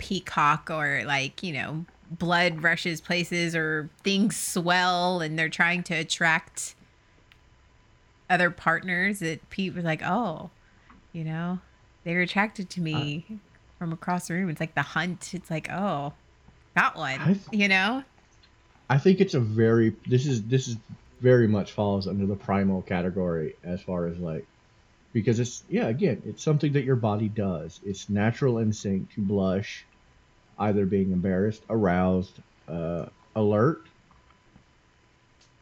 peacock 0.04 0.70
or 0.70 1.02
like 1.06 1.42
you 1.42 1.54
know 1.54 1.86
blood 2.12 2.62
rushes 2.62 3.00
places 3.00 3.56
or 3.56 3.90
things 4.04 4.36
swell 4.36 5.22
and 5.22 5.40
they're 5.40 5.48
trying 5.48 5.82
to 5.82 5.94
attract 5.94 6.76
other 8.30 8.52
partners 8.52 9.20
that 9.20 9.50
Pete 9.50 9.74
was 9.74 9.86
like 9.86 10.02
oh 10.04 10.50
you 11.14 11.24
know 11.24 11.60
they're 12.04 12.20
attracted 12.20 12.70
to 12.72 12.82
me 12.82 13.26
uh, 13.32 13.36
from 13.80 13.94
across 13.94 14.28
the 14.28 14.34
room. 14.34 14.50
It's 14.50 14.60
like 14.60 14.76
the 14.76 14.82
hunt. 14.82 15.34
It's 15.34 15.50
like 15.50 15.70
oh 15.72 16.12
that 16.76 16.98
one 16.98 17.20
I- 17.20 17.40
you 17.52 17.70
know? 17.70 18.04
I 18.90 18.98
think 18.98 19.22
it's 19.22 19.34
a 19.34 19.40
very 19.40 19.96
this 20.06 20.28
is 20.28 20.44
this 20.44 20.68
is 20.68 20.76
very 21.22 21.48
much 21.48 21.72
falls 21.72 22.06
under 22.10 22.26
the 22.26 22.36
primal 22.36 22.82
category 22.82 23.56
as 23.64 23.82
far 23.82 24.08
as 24.08 24.18
like 24.20 24.46
because 25.14 25.40
it's 25.40 25.64
yeah 25.70 25.88
again 25.88 26.22
it's 26.26 26.44
something 26.44 26.74
that 26.74 26.84
your 26.84 26.98
body 26.98 27.30
does. 27.30 27.80
It's 27.86 28.10
natural 28.10 28.58
instinct 28.58 29.14
to 29.16 29.22
blush 29.22 29.86
either 30.60 30.86
being 30.86 31.12
embarrassed 31.12 31.64
aroused 31.70 32.40
uh, 32.68 33.06
alert 33.36 33.82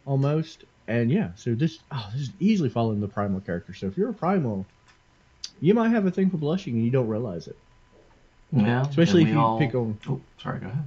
almost 0.05 0.63
and 0.88 1.12
yeah 1.12 1.29
so 1.36 1.53
this 1.55 1.79
oh 1.91 2.10
this 2.13 2.24
is 2.24 2.29
easily 2.39 2.69
following 2.69 3.00
the 3.00 3.07
primal 3.07 3.39
character 3.39 3.74
so 3.74 3.88
if 3.88 3.98
you're 3.98 4.10
a 4.10 4.13
primal 4.13 4.65
you 5.62 5.74
might 5.74 5.89
have 5.89 6.05
a 6.05 6.12
thing 6.12 6.29
for 6.29 6.38
blushing 6.38 6.74
and 6.75 6.83
you 6.83 6.89
don't 6.91 7.07
realize 7.07 7.48
it 7.48 7.55
Yeah. 8.51 8.81
especially 8.81 9.24
if 9.24 9.27
you 9.29 9.39
all- 9.39 9.60
pick 9.60 9.75
on 9.75 9.98
Oh, 10.10 10.19
sorry. 10.41 10.60
Go 10.60 10.67
ahead. 10.67 10.83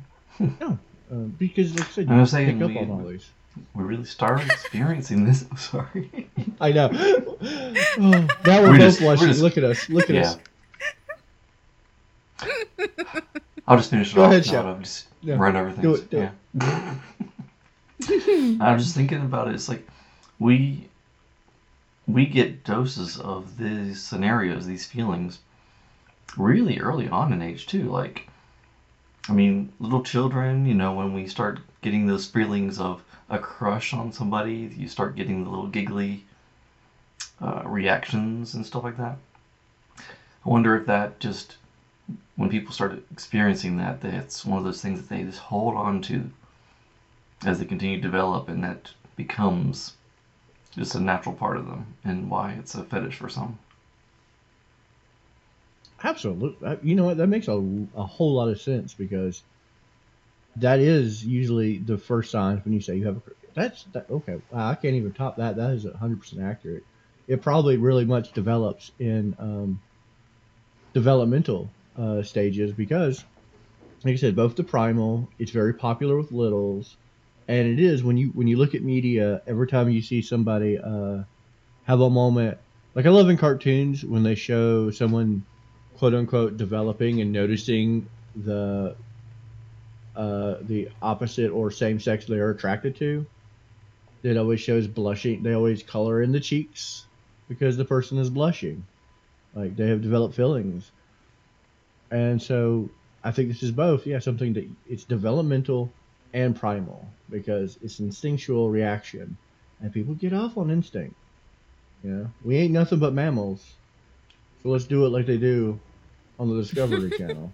no 0.60 0.78
uh, 1.12 1.14
because 1.38 1.74
like 1.78 1.88
I 1.88 1.90
said 1.90 2.08
I 2.10 2.14
you 2.14 2.20
was 2.20 2.30
saying 2.30 2.58
pick 2.58 2.62
up 2.64 2.70
we- 2.70 2.78
on 2.78 2.90
all 2.90 3.06
these 3.08 3.30
We 3.74 3.84
really 3.84 4.04
started 4.04 4.48
experiencing 4.50 5.24
this. 5.24 5.44
I'm 5.48 5.56
sorry. 5.56 6.28
I 6.60 6.72
know. 6.72 6.88
oh, 6.92 8.26
now 8.44 8.62
we're, 8.62 8.70
We're 8.72 8.78
both 8.78 8.78
just- 8.80 9.00
we're 9.00 9.06
blushing. 9.16 9.28
just- 9.28 9.40
Look 9.42 9.56
at 9.58 9.62
us. 9.64 9.88
Look 9.88 10.10
at 10.10 10.16
Yeah. 10.16 10.34
us. 12.40 13.20
I'll 13.66 13.76
just 13.76 13.90
finish 13.90 14.12
it 14.12 14.16
Go 14.16 14.24
off. 14.24 14.30
ahead, 14.30 14.44
Shep. 14.44 14.64
I've 14.64 14.82
just 14.82 15.08
Yeah. 15.22 15.36
run 15.36 15.56
everything. 15.56 15.82
Do 15.82 15.94
it, 15.94 16.10
do 16.10 16.18
it. 16.18 16.32
yeah. 16.60 16.94
I'm 18.60 18.78
just 18.78 18.94
thinking 18.94 19.22
about 19.22 19.48
it. 19.48 19.54
It's 19.54 19.68
like 19.68 19.86
we 20.38 20.88
we 22.06 22.26
get 22.26 22.64
doses 22.64 23.16
of 23.18 23.56
these 23.56 24.02
scenarios, 24.02 24.66
these 24.66 24.84
feelings, 24.84 25.38
really 26.36 26.78
early 26.78 27.08
on 27.08 27.32
in 27.32 27.40
age 27.40 27.66
too. 27.66 27.84
Like, 27.84 28.28
I 29.28 29.32
mean, 29.32 29.72
little 29.80 30.02
children. 30.02 30.66
You 30.66 30.74
know, 30.74 30.92
when 30.92 31.14
we 31.14 31.26
start 31.26 31.60
getting 31.80 32.06
those 32.06 32.26
feelings 32.26 32.78
of 32.78 33.02
a 33.30 33.38
crush 33.38 33.94
on 33.94 34.12
somebody, 34.12 34.74
you 34.76 34.86
start 34.86 35.16
getting 35.16 35.44
the 35.44 35.50
little 35.50 35.68
giggly 35.68 36.24
uh, 37.40 37.62
reactions 37.64 38.52
and 38.54 38.66
stuff 38.66 38.84
like 38.84 38.98
that. 38.98 39.16
I 39.98 40.48
wonder 40.50 40.76
if 40.76 40.84
that 40.86 41.20
just 41.20 41.56
when 42.36 42.50
people 42.50 42.72
start 42.72 43.02
experiencing 43.12 43.76
that, 43.78 44.00
that's 44.00 44.44
one 44.44 44.58
of 44.58 44.64
those 44.64 44.82
things 44.82 45.00
that 45.00 45.08
they 45.08 45.22
just 45.24 45.38
hold 45.38 45.76
on 45.76 46.02
to 46.02 46.30
as 47.44 47.58
they 47.60 47.64
continue 47.64 47.96
to 47.96 48.02
develop, 48.02 48.48
and 48.48 48.64
that 48.64 48.92
becomes 49.16 49.96
just 50.72 50.94
a 50.94 51.00
natural 51.00 51.34
part 51.34 51.56
of 51.56 51.66
them, 51.66 51.96
and 52.04 52.30
why 52.30 52.52
it's 52.54 52.74
a 52.74 52.84
fetish 52.84 53.16
for 53.18 53.28
some. 53.28 53.58
Absolutely. 56.04 56.64
Uh, 56.68 56.76
You 56.82 56.94
know 56.94 57.04
what? 57.06 57.16
That 57.16 57.26
makes 57.26 57.48
a, 57.48 57.52
a 57.52 58.04
whole 58.06 58.34
lot 58.34 58.48
of 58.48 58.60
sense 58.60 58.94
because 58.94 59.42
that 60.56 60.78
is 60.78 61.24
usually 61.24 61.78
the 61.82 61.98
first 61.98 62.30
sign 62.30 62.58
when 62.58 62.72
you 62.72 62.80
say 62.80 62.96
you 62.96 63.06
have 63.06 63.16
a. 63.16 63.22
That's 63.54 63.84
that, 63.92 64.06
okay. 64.10 64.36
Wow, 64.50 64.70
I 64.70 64.74
can't 64.74 64.94
even 64.96 65.12
top 65.12 65.36
that. 65.38 65.56
That 65.56 65.70
is 65.70 65.84
100% 65.84 66.44
accurate. 66.44 66.84
It 67.26 67.42
probably 67.42 67.76
really 67.76 68.04
much 68.04 68.32
develops 68.32 68.90
in 68.98 69.34
um, 69.38 69.82
developmental 70.94 71.76
uh, 71.96 72.22
stages 72.22 72.72
because, 72.72 73.24
like 74.04 74.14
I 74.14 74.16
said, 74.16 74.36
both 74.36 74.56
the 74.56 74.64
primal, 74.64 75.28
it's 75.38 75.50
very 75.52 75.74
popular 75.74 76.16
with 76.16 76.32
littles, 76.32 76.96
and 77.48 77.68
it 77.68 77.80
is 77.80 78.02
when 78.02 78.16
you 78.16 78.28
when 78.34 78.46
you 78.46 78.56
look 78.56 78.74
at 78.74 78.82
media. 78.82 79.42
Every 79.46 79.66
time 79.66 79.90
you 79.90 80.02
see 80.02 80.22
somebody 80.22 80.78
uh, 80.78 81.24
have 81.84 82.00
a 82.00 82.10
moment, 82.10 82.58
like 82.94 83.06
I 83.06 83.10
love 83.10 83.28
in 83.28 83.36
cartoons 83.36 84.04
when 84.04 84.22
they 84.22 84.34
show 84.34 84.90
someone 84.90 85.44
quote 85.96 86.14
unquote 86.14 86.56
developing 86.56 87.20
and 87.20 87.32
noticing 87.32 88.08
the 88.34 88.96
uh, 90.16 90.56
the 90.62 90.88
opposite 91.02 91.50
or 91.50 91.70
same 91.70 91.98
sex 92.00 92.26
they 92.26 92.38
are 92.38 92.50
attracted 92.50 92.96
to. 92.96 93.26
It 94.22 94.36
always 94.36 94.60
shows 94.60 94.86
blushing. 94.86 95.42
They 95.42 95.52
always 95.52 95.82
color 95.82 96.22
in 96.22 96.32
the 96.32 96.40
cheeks 96.40 97.06
because 97.48 97.76
the 97.76 97.84
person 97.84 98.18
is 98.18 98.30
blushing, 98.30 98.84
like 99.54 99.76
they 99.76 99.88
have 99.88 100.02
developed 100.02 100.34
feelings. 100.34 100.90
And 102.14 102.40
so 102.40 102.88
I 103.24 103.32
think 103.32 103.48
this 103.48 103.64
is 103.64 103.72
both. 103.72 104.06
Yeah, 104.06 104.20
something 104.20 104.52
that 104.52 104.68
it's 104.88 105.02
developmental 105.02 105.92
and 106.32 106.54
primal 106.54 107.04
because 107.28 107.76
it's 107.82 107.98
instinctual 107.98 108.70
reaction, 108.70 109.36
and 109.80 109.92
people 109.92 110.14
get 110.14 110.32
off 110.32 110.56
on 110.56 110.70
instinct. 110.70 111.16
You 112.04 112.10
know, 112.10 112.30
we 112.44 112.56
ain't 112.56 112.72
nothing 112.72 113.00
but 113.00 113.14
mammals, 113.14 113.74
so 114.62 114.68
let's 114.68 114.84
do 114.84 115.04
it 115.06 115.08
like 115.08 115.26
they 115.26 115.38
do 115.38 115.80
on 116.38 116.54
the 116.54 116.62
Discovery 116.62 117.10
Channel. 117.18 117.52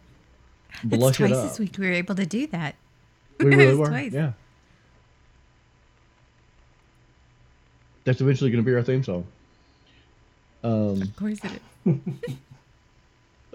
Blush 0.84 1.08
it's 1.08 1.16
twice 1.16 1.30
it 1.30 1.36
up. 1.36 1.48
this 1.48 1.58
week 1.58 1.76
we 1.78 1.86
were 1.86 1.94
able 1.94 2.14
to 2.16 2.26
do 2.26 2.46
that. 2.48 2.74
We 3.38 3.46
really 3.46 3.74
were. 3.78 3.86
Twice. 3.86 4.12
Yeah. 4.12 4.32
That's 8.04 8.20
eventually 8.20 8.50
going 8.50 8.62
to 8.62 8.70
be 8.70 8.74
our 8.74 8.82
theme 8.82 9.04
song. 9.04 9.26
Um, 10.62 11.00
of 11.00 11.16
course 11.16 11.38
it 11.44 11.62
is. 11.86 12.34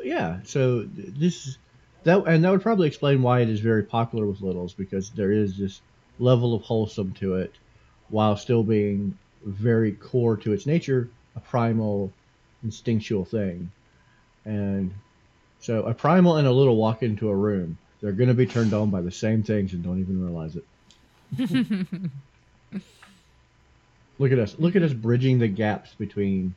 yeah. 0.05 0.37
So 0.43 0.87
this 0.95 1.57
that 2.03 2.23
and 2.27 2.43
that 2.43 2.51
would 2.51 2.61
probably 2.61 2.87
explain 2.87 3.21
why 3.23 3.41
it 3.41 3.49
is 3.49 3.59
very 3.59 3.83
popular 3.83 4.25
with 4.27 4.41
littles 4.41 4.73
because 4.73 5.09
there 5.09 5.31
is 5.31 5.57
this 5.57 5.81
level 6.19 6.53
of 6.53 6.61
wholesome 6.61 7.13
to 7.13 7.35
it, 7.35 7.53
while 8.09 8.37
still 8.37 8.63
being 8.63 9.17
very 9.43 9.91
core 9.91 10.37
to 10.37 10.53
its 10.53 10.65
nature, 10.65 11.09
a 11.35 11.39
primal, 11.39 12.13
instinctual 12.63 13.25
thing, 13.25 13.71
and 14.45 14.93
so 15.59 15.83
a 15.83 15.93
primal 15.93 16.37
and 16.37 16.47
a 16.47 16.51
little 16.51 16.77
walk 16.77 17.01
into 17.01 17.29
a 17.29 17.35
room. 17.35 17.77
They're 18.01 18.11
going 18.11 18.27
to 18.27 18.35
be 18.35 18.45
turned 18.45 18.73
on 18.73 18.91
by 18.91 19.01
the 19.01 19.11
same 19.11 19.41
things 19.41 19.73
and 19.73 19.83
don't 19.83 19.99
even 19.99 20.23
realize 20.23 20.55
it. 20.55 20.65
look 24.19 24.31
at 24.31 24.37
us! 24.37 24.55
Look 24.59 24.75
at 24.75 24.83
us 24.83 24.93
bridging 24.93 25.39
the 25.39 25.47
gaps 25.47 25.95
between 25.95 26.53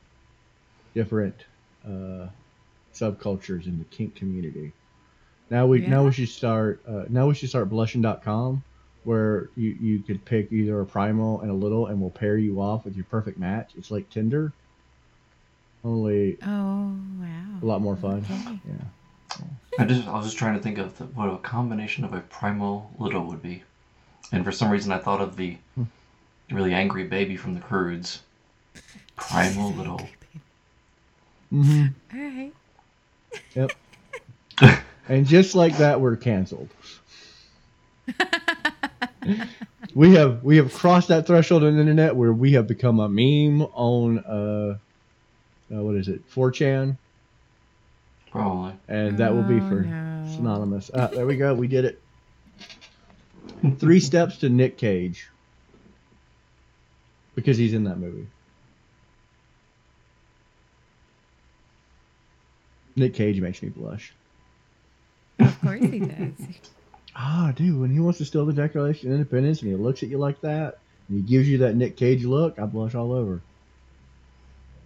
different 0.95 1.47
uh, 1.87 2.27
subcultures 2.99 3.67
in 3.67 3.79
the 3.79 3.85
kink 3.87 4.15
community. 4.15 4.73
Now 5.51 5.67
we 5.67 5.83
yeah. 5.83 5.91
now 5.91 6.05
we 6.05 6.13
should 6.13 6.29
start 6.29 6.81
uh, 6.87 7.05
now 7.09 7.27
we 7.27 7.35
should 7.35 7.49
start 7.49 7.69
blushing.com 7.71 8.63
where 9.05 9.49
you, 9.57 9.71
you 9.81 9.99
could 10.01 10.23
pick 10.25 10.53
either 10.53 10.81
a 10.81 10.85
primal 10.85 11.41
and 11.41 11.51
a 11.51 11.55
little 11.55 11.87
and 11.87 12.01
we'll 12.01 12.11
pair 12.11 12.37
you 12.37 12.61
off 12.61 12.85
with 12.85 12.95
your 12.95 13.07
perfect 13.07 13.39
match. 13.39 13.71
It's 13.79 13.91
like 13.91 14.11
Tinder. 14.11 14.53
Only 15.85 16.37
Oh 16.43 16.95
wow. 17.21 17.59
A 17.63 17.65
lot 17.65 17.81
more 17.81 17.97
fun. 17.97 18.25
Okay. 18.31 18.59
Yeah. 18.69 19.45
I 19.79 19.85
just 19.85 20.07
I 20.09 20.17
was 20.17 20.27
just 20.27 20.39
trying 20.39 20.55
to 20.55 20.61
think 20.61 20.79
of 20.79 20.97
the, 20.99 21.05
what 21.05 21.33
a 21.33 21.39
combination 21.39 22.05
of 22.05 22.13
a 22.13 22.21
primal 22.21 22.91
little 22.99 23.25
would 23.27 23.43
be, 23.43 23.63
and 24.33 24.45
for 24.45 24.51
some 24.51 24.71
reason 24.71 24.91
I 24.91 24.99
thought 24.99 25.21
of 25.21 25.37
the 25.37 25.57
hmm. 25.77 25.85
really 26.51 26.75
angry 26.75 27.05
baby 27.05 27.37
from 27.37 27.55
the 27.55 27.61
Croods. 27.61 28.23
Primal 29.17 29.73
little. 29.73 30.01
Mm-hmm. 31.51 32.19
All 32.19 32.25
right. 32.25 32.53
Yep. 33.55 33.73
and 35.09 35.27
just 35.27 35.55
like 35.55 35.79
that, 35.79 36.01
we're 36.01 36.17
canceled. 36.17 36.69
we 39.95 40.15
have 40.15 40.43
we 40.43 40.57
have 40.57 40.73
crossed 40.73 41.09
that 41.09 41.27
threshold 41.27 41.63
on 41.65 41.75
the 41.75 41.81
internet 41.81 42.17
where 42.17 42.33
we 42.33 42.53
have 42.53 42.67
become 42.67 43.01
a 43.01 43.09
meme 43.09 43.63
on 43.75 44.19
uh, 44.21 44.79
uh 45.75 45.83
what 45.83 45.97
is 45.97 46.09
it, 46.09 46.23
4chan 46.31 46.97
Probably. 48.31 48.75
And 48.89 49.19
that 49.19 49.35
will 49.35 49.43
be 49.43 49.59
for 49.59 49.81
oh, 49.81 49.91
no. 49.91 50.33
synonymous. 50.35 50.91
Uh, 50.93 51.09
there 51.09 51.27
we 51.27 51.37
go. 51.37 51.55
We 51.55 51.69
did 51.69 51.85
it. 51.85 52.01
Three 53.79 54.01
steps 54.01 54.39
to 54.39 54.49
Nick 54.49 54.77
Cage. 54.77 55.29
Because 57.35 57.57
he's 57.57 57.73
in 57.73 57.85
that 57.85 57.99
movie. 57.99 58.27
Nick 62.99 63.15
Cage 63.15 63.41
makes 63.41 63.63
me 63.63 63.69
blush. 63.69 64.13
Of 65.39 65.61
course 65.61 65.81
he 65.81 66.01
does. 66.01 66.33
ah, 67.17 67.53
dude, 67.55 67.81
when 67.81 67.91
he 67.91 68.01
wants 68.01 68.19
to 68.19 68.25
steal 68.25 68.47
the 68.47 68.53
Declaration 68.53 69.09
of 69.09 69.15
Independence 69.15 69.63
and 69.63 69.71
he 69.71 69.77
looks 69.77 70.03
at 70.03 70.09
you 70.09 70.19
like 70.19 70.41
that, 70.43 70.79
and 71.09 71.19
he 71.19 71.23
gives 71.23 71.49
you 71.49 71.59
that 71.59 71.77
Nick 71.77 71.97
Cage 71.97 72.25
look, 72.25 72.59
I 72.59 72.67
blush 72.67 72.95
all 72.95 73.13
over. 73.13 73.41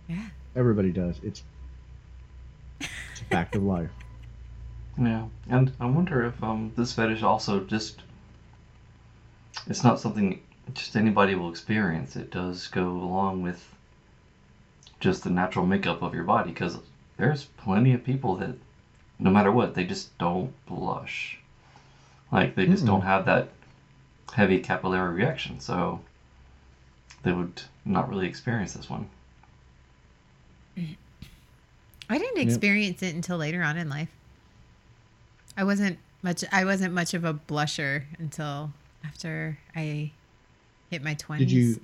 Yeah. 0.09 0.27
Everybody 0.55 0.93
does. 0.93 1.17
It's 1.23 1.43
it's 2.81 3.21
a 3.21 3.25
fact 3.25 3.57
of 3.57 3.63
life. 3.63 3.91
Yeah, 4.99 5.29
and 5.49 5.73
I 5.81 5.87
wonder 5.87 6.23
if 6.27 6.43
um, 6.45 6.71
this 6.77 6.93
fetish 6.93 7.23
also 7.23 7.61
just 7.61 8.03
it's 9.67 9.83
not 9.83 9.99
something 9.99 10.39
just 10.75 10.97
anybody 10.97 11.35
will 11.35 11.49
experience. 11.49 12.15
It 12.15 12.31
does 12.31 12.69
go 12.69 12.89
along 12.89 13.41
with 13.41 13.75
just 15.01 15.25
the 15.25 15.31
natural 15.31 15.67
makeup 15.67 16.03
of 16.03 16.15
your 16.15 16.25
body 16.25 16.51
because 16.51 16.79
there's 17.23 17.45
plenty 17.45 17.95
of 17.95 18.03
people 18.03 18.35
that 18.35 18.51
no 19.21 19.31
matter 19.31 19.53
what 19.53 19.77
they 19.77 19.85
just 19.85 20.19
don't 20.19 20.53
blush. 20.67 21.39
Like 22.33 22.57
they 22.57 22.67
just 22.67 22.83
mm 22.83 22.89
don't 22.89 23.03
have 23.03 23.27
that 23.27 23.51
heavy 24.33 24.59
capillary 24.59 25.15
reaction, 25.15 25.61
so 25.61 26.01
they 27.23 27.31
would 27.31 27.63
not 27.85 28.09
really 28.09 28.27
experience 28.27 28.73
this 28.73 28.91
one. 28.91 29.09
I 30.77 32.19
didn't 32.19 32.39
experience 32.39 33.03
yep. 33.03 33.13
it 33.13 33.15
until 33.15 33.37
later 33.37 33.63
on 33.63 33.77
in 33.77 33.89
life. 33.89 34.11
I 35.57 35.63
wasn't 35.63 35.99
much 36.23 36.43
I 36.51 36.65
wasn't 36.65 36.93
much 36.93 37.15
of 37.15 37.25
a 37.25 37.35
blusher 37.35 38.03
until 38.19 38.73
after 39.05 39.59
I 39.77 40.11
hit 40.91 41.05
my 41.05 41.15
20s. 41.15 41.39
Did 41.39 41.53
you 41.53 41.81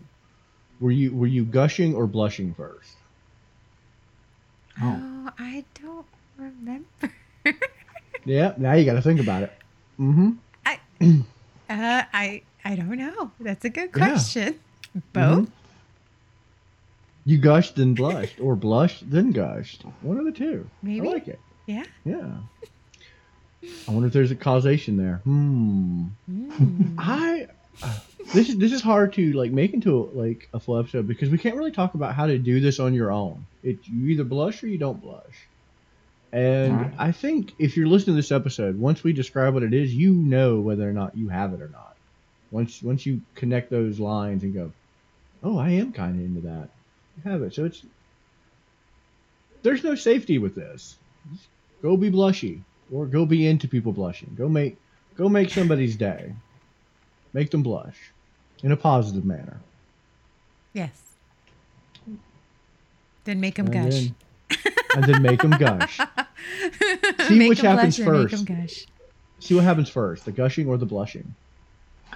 were 0.81 0.91
you 0.91 1.15
were 1.15 1.29
you 1.29 1.45
gushing 1.45 1.95
or 1.95 2.09
blushing 2.09 2.55
first? 2.55 2.97
Oh, 4.83 5.18
I 5.39 5.65
don't 5.83 6.07
remember. 6.37 6.87
yeah, 8.25 8.55
now 8.57 8.75
you 8.75 8.85
got 8.85 8.95
to 8.95 9.03
think 9.03 9.21
about 9.21 9.43
it. 9.45 9.53
Mm-hmm. 9.99 10.31
I 10.67 10.79
uh 11.01 12.03
I 12.13 12.43
I 12.65 12.77
don't 12.77 12.97
know. 12.97 13.31
That's 13.41 13.65
a 13.65 13.71
good 13.71 13.93
question. 13.93 14.59
Yeah. 14.95 15.01
Both? 15.13 15.39
Mm-hmm. 15.39 15.53
You 17.25 17.39
gushed 17.39 17.77
then 17.77 17.95
blushed, 17.95 18.41
or 18.41 18.57
blushed 18.57 19.11
then 19.11 19.33
gushed. 19.33 19.83
One 20.01 20.19
of 20.19 20.25
the 20.25 20.33
two. 20.33 20.69
Maybe. 20.83 21.07
I 21.07 21.13
like 21.13 21.29
it. 21.29 21.39
Yeah. 21.67 21.85
Yeah. 22.05 22.39
I 23.87 23.91
wonder 23.91 24.07
if 24.07 24.13
there's 24.13 24.31
a 24.31 24.37
causation 24.37 24.97
there. 24.97 25.21
Hmm. 25.25 26.07
Mm. 26.31 26.95
I. 26.99 27.49
This 28.33 28.51
is 28.51 28.59
this 28.59 28.73
is 28.73 28.83
hard 28.83 29.15
to 29.15 29.33
like 29.33 29.53
make 29.53 29.73
into 29.73 29.97
a, 29.97 30.03
like 30.19 30.49
a 30.53 30.61
full 30.61 30.79
episode 30.79 31.09
because 31.09 31.31
we 31.31 31.39
can't 31.39 31.57
really 31.57 31.71
talk 31.73 31.95
about 31.95 32.15
how 32.15 32.27
to 32.27 32.39
do 32.39 32.61
this 32.61 32.79
on 32.79 32.93
your 32.93 33.11
own. 33.11 33.47
It 33.63 33.79
you 33.87 34.09
either 34.09 34.25
blush 34.25 34.63
or 34.63 34.69
you 34.69 34.77
don't 34.77 35.01
blush. 35.01 35.49
And 36.31 36.77
right. 36.77 36.93
I 36.99 37.13
think 37.13 37.55
if 37.59 37.77
you're 37.77 37.87
listening 37.87 38.17
to 38.17 38.21
this 38.21 38.33
episode, 38.33 38.79
once 38.79 39.03
we 39.03 39.15
describe 39.15 39.55
what 39.55 39.63
it 39.63 39.73
is, 39.73 39.95
you 39.95 40.13
know 40.13 40.61
whether 40.61 40.89
or 40.89 40.93
not 40.93 41.17
you 41.17 41.31
have 41.31 41.55
it 41.55 41.63
or 41.63 41.69
not. 41.69 41.97
Once 42.51 42.83
once 42.83 43.07
you 43.07 43.23
connect 43.35 43.71
those 43.71 43.99
lines 43.99 44.43
and 44.43 44.53
go, 44.53 44.73
oh, 45.43 45.57
I 45.57 45.71
am 45.71 45.93
kind 45.93 46.19
of 46.19 46.25
into 46.25 46.41
that 46.49 46.69
You 47.17 47.31
have 47.31 47.43
it. 47.43 47.55
So 47.55 47.65
it's 47.65 47.83
there's 49.63 49.85
no 49.85 49.95
safety 49.95 50.37
with 50.37 50.55
this. 50.55 50.97
Just 51.33 51.49
go 51.81 51.97
be 51.97 52.11
blushy 52.11 52.61
or 52.93 53.07
go 53.07 53.25
be 53.25 53.47
into 53.47 53.69
people 53.69 53.93
blushing. 53.93 54.35
Go 54.37 54.51
make 54.51 54.77
go 55.17 55.31
make 55.31 55.49
somebody's 55.49 55.97
day. 55.97 56.35
Make 57.33 57.51
them 57.51 57.63
blush 57.63 57.97
in 58.63 58.73
a 58.73 58.77
positive 58.77 59.25
manner. 59.25 59.61
Yes. 60.73 61.03
Then 63.25 63.41
make 63.41 63.57
them 63.57 63.67
and 63.67 63.91
gush. 63.91 64.11
Then, 64.55 64.75
and 64.95 65.05
then 65.05 65.23
make 65.23 65.43
them 65.43 65.51
gush. 65.51 65.99
See 67.29 67.39
make 67.39 67.51
which 67.51 67.61
happens 67.61 67.99
first. 67.99 68.47
See 69.41 69.55
what 69.55 69.65
happens 69.65 69.89
first, 69.89 70.25
the 70.25 70.33
gushing 70.33 70.69
or 70.69 70.79
the 70.79 70.87
blushing. 70.87 71.35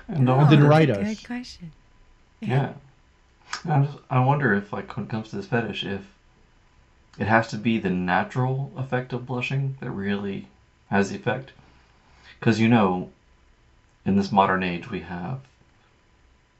And, 0.09 0.29
oh, 0.29 0.41
and 0.41 0.51
then 0.51 0.65
write 0.65 0.91
us. 0.91 1.19
Good 1.19 1.27
question. 1.27 1.73
yeah. 2.41 2.49
yeah. 2.49 2.73
I, 3.69 3.85
just, 3.85 3.99
I 4.11 4.25
wonder 4.25 4.55
if, 4.55 4.73
like, 4.73 4.97
when 4.97 5.07
it 5.07 5.11
comes 5.11 5.29
to 5.29 5.37
this 5.37 5.47
fetish, 5.47 5.85
if 5.85 6.01
it 7.19 7.27
has 7.27 7.49
to 7.49 7.57
be 7.57 7.79
the 7.79 7.91
natural 7.91 8.73
effect 8.77 9.13
of 9.13 9.27
blushing 9.27 9.77
that 9.81 9.91
really 9.91 10.49
has 10.91 11.11
the 11.11 11.17
effect. 11.17 11.53
Because, 12.41 12.59
you 12.59 12.69
know, 12.69 13.11
in 14.05 14.17
this 14.17 14.33
modern 14.33 14.63
age, 14.63 14.91
we 14.91 15.01
have 15.01 15.41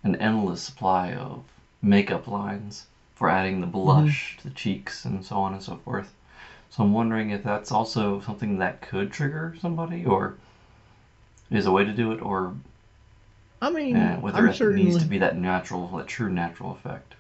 an 0.05 0.17
endless 0.17 0.63
supply 0.63 1.13
of 1.13 1.43
makeup 1.81 2.27
lines 2.27 2.87
for 3.15 3.29
adding 3.29 3.61
the 3.61 3.67
blush 3.67 4.33
mm-hmm. 4.33 4.43
to 4.43 4.49
the 4.49 4.55
cheeks 4.55 5.05
and 5.05 5.25
so 5.25 5.37
on 5.37 5.53
and 5.53 5.63
so 5.63 5.77
forth. 5.85 6.13
So 6.71 6.83
I'm 6.83 6.93
wondering 6.93 7.31
if 7.31 7.45
that's 7.45 7.71
also 7.71 8.21
something 8.21 8.59
that 8.59 8.81
could 8.81 9.13
trigger 9.13 9.55
somebody, 9.61 10.07
or 10.07 10.37
is 11.51 11.67
a 11.67 11.71
way 11.71 11.85
to 11.85 11.93
do 11.93 12.13
it, 12.13 12.23
or 12.23 12.55
I 13.61 13.71
mean, 13.71 13.95
yeah, 13.95 14.19
whether 14.19 14.39
I'm 14.39 14.49
it 14.49 14.57
certainly... 14.57 14.85
needs 14.85 15.03
to 15.03 15.09
be 15.09 15.19
that 15.19 15.37
natural, 15.37 15.87
that 15.99 16.07
true 16.07 16.31
natural 16.31 16.73
effect. 16.73 17.15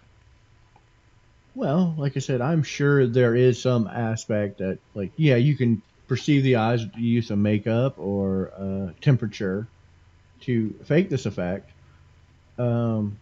Well, 1.54 1.94
like 1.98 2.16
I 2.16 2.20
said, 2.20 2.40
I'm 2.40 2.62
sure 2.62 3.06
there 3.06 3.36
is 3.36 3.60
some 3.60 3.86
aspect 3.86 4.58
that, 4.58 4.78
like, 4.94 5.12
yeah, 5.16 5.36
you 5.36 5.54
can 5.54 5.82
perceive 6.08 6.42
the 6.44 6.56
eyes 6.56 6.82
with 6.82 6.94
the 6.94 7.02
use 7.02 7.30
of 7.30 7.38
makeup 7.38 7.98
or 7.98 8.52
uh, 8.56 8.92
temperature 9.02 9.66
to 10.42 10.74
fake 10.84 11.08
this 11.08 11.26
effect. 11.26 11.70
Um, 12.58 13.18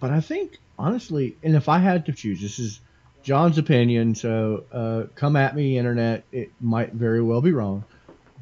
but 0.00 0.10
I 0.10 0.20
think 0.20 0.58
honestly, 0.78 1.36
and 1.42 1.54
if 1.54 1.68
I 1.68 1.78
had 1.78 2.06
to 2.06 2.12
choose, 2.12 2.40
this 2.40 2.58
is 2.58 2.80
John's 3.22 3.58
opinion, 3.58 4.14
so 4.14 4.64
uh, 4.72 5.04
come 5.14 5.36
at 5.36 5.54
me, 5.54 5.78
internet. 5.78 6.24
It 6.32 6.50
might 6.60 6.92
very 6.92 7.22
well 7.22 7.40
be 7.40 7.52
wrong, 7.52 7.84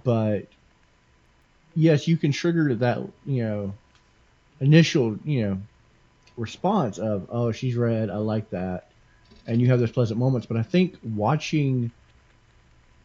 but 0.04 0.46
yes, 1.74 2.08
you 2.08 2.16
can 2.16 2.32
trigger 2.32 2.74
that 2.76 2.98
you 3.26 3.44
know 3.44 3.74
initial 4.60 5.18
you 5.24 5.42
know 5.42 5.58
response 6.36 6.98
of 6.98 7.26
oh 7.30 7.52
she's 7.52 7.76
red, 7.76 8.10
I 8.10 8.16
like 8.16 8.50
that, 8.50 8.90
and 9.46 9.60
you 9.60 9.68
have 9.68 9.80
those 9.80 9.92
pleasant 9.92 10.18
moments. 10.18 10.46
But 10.46 10.56
I 10.56 10.62
think 10.62 10.96
watching 11.02 11.90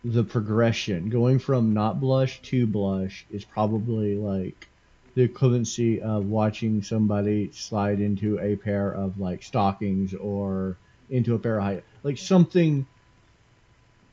the 0.05 0.23
progression, 0.23 1.09
going 1.09 1.39
from 1.39 1.73
not 1.73 1.99
blush 1.99 2.41
to 2.43 2.67
blush, 2.67 3.25
is 3.31 3.43
probably 3.43 4.15
like 4.15 4.67
the 5.15 5.27
equivalency 5.27 5.99
of 5.99 6.25
watching 6.25 6.83
somebody 6.83 7.51
slide 7.51 7.99
into 8.01 8.37
a 8.39 8.55
pair 8.57 8.91
of 8.91 9.17
like 9.17 9.41
stockings 9.41 10.13
or 10.13 10.77
into 11.09 11.35
a 11.35 11.39
pair 11.39 11.57
of 11.57 11.63
high 11.63 11.81
like 12.03 12.17
something 12.17 12.85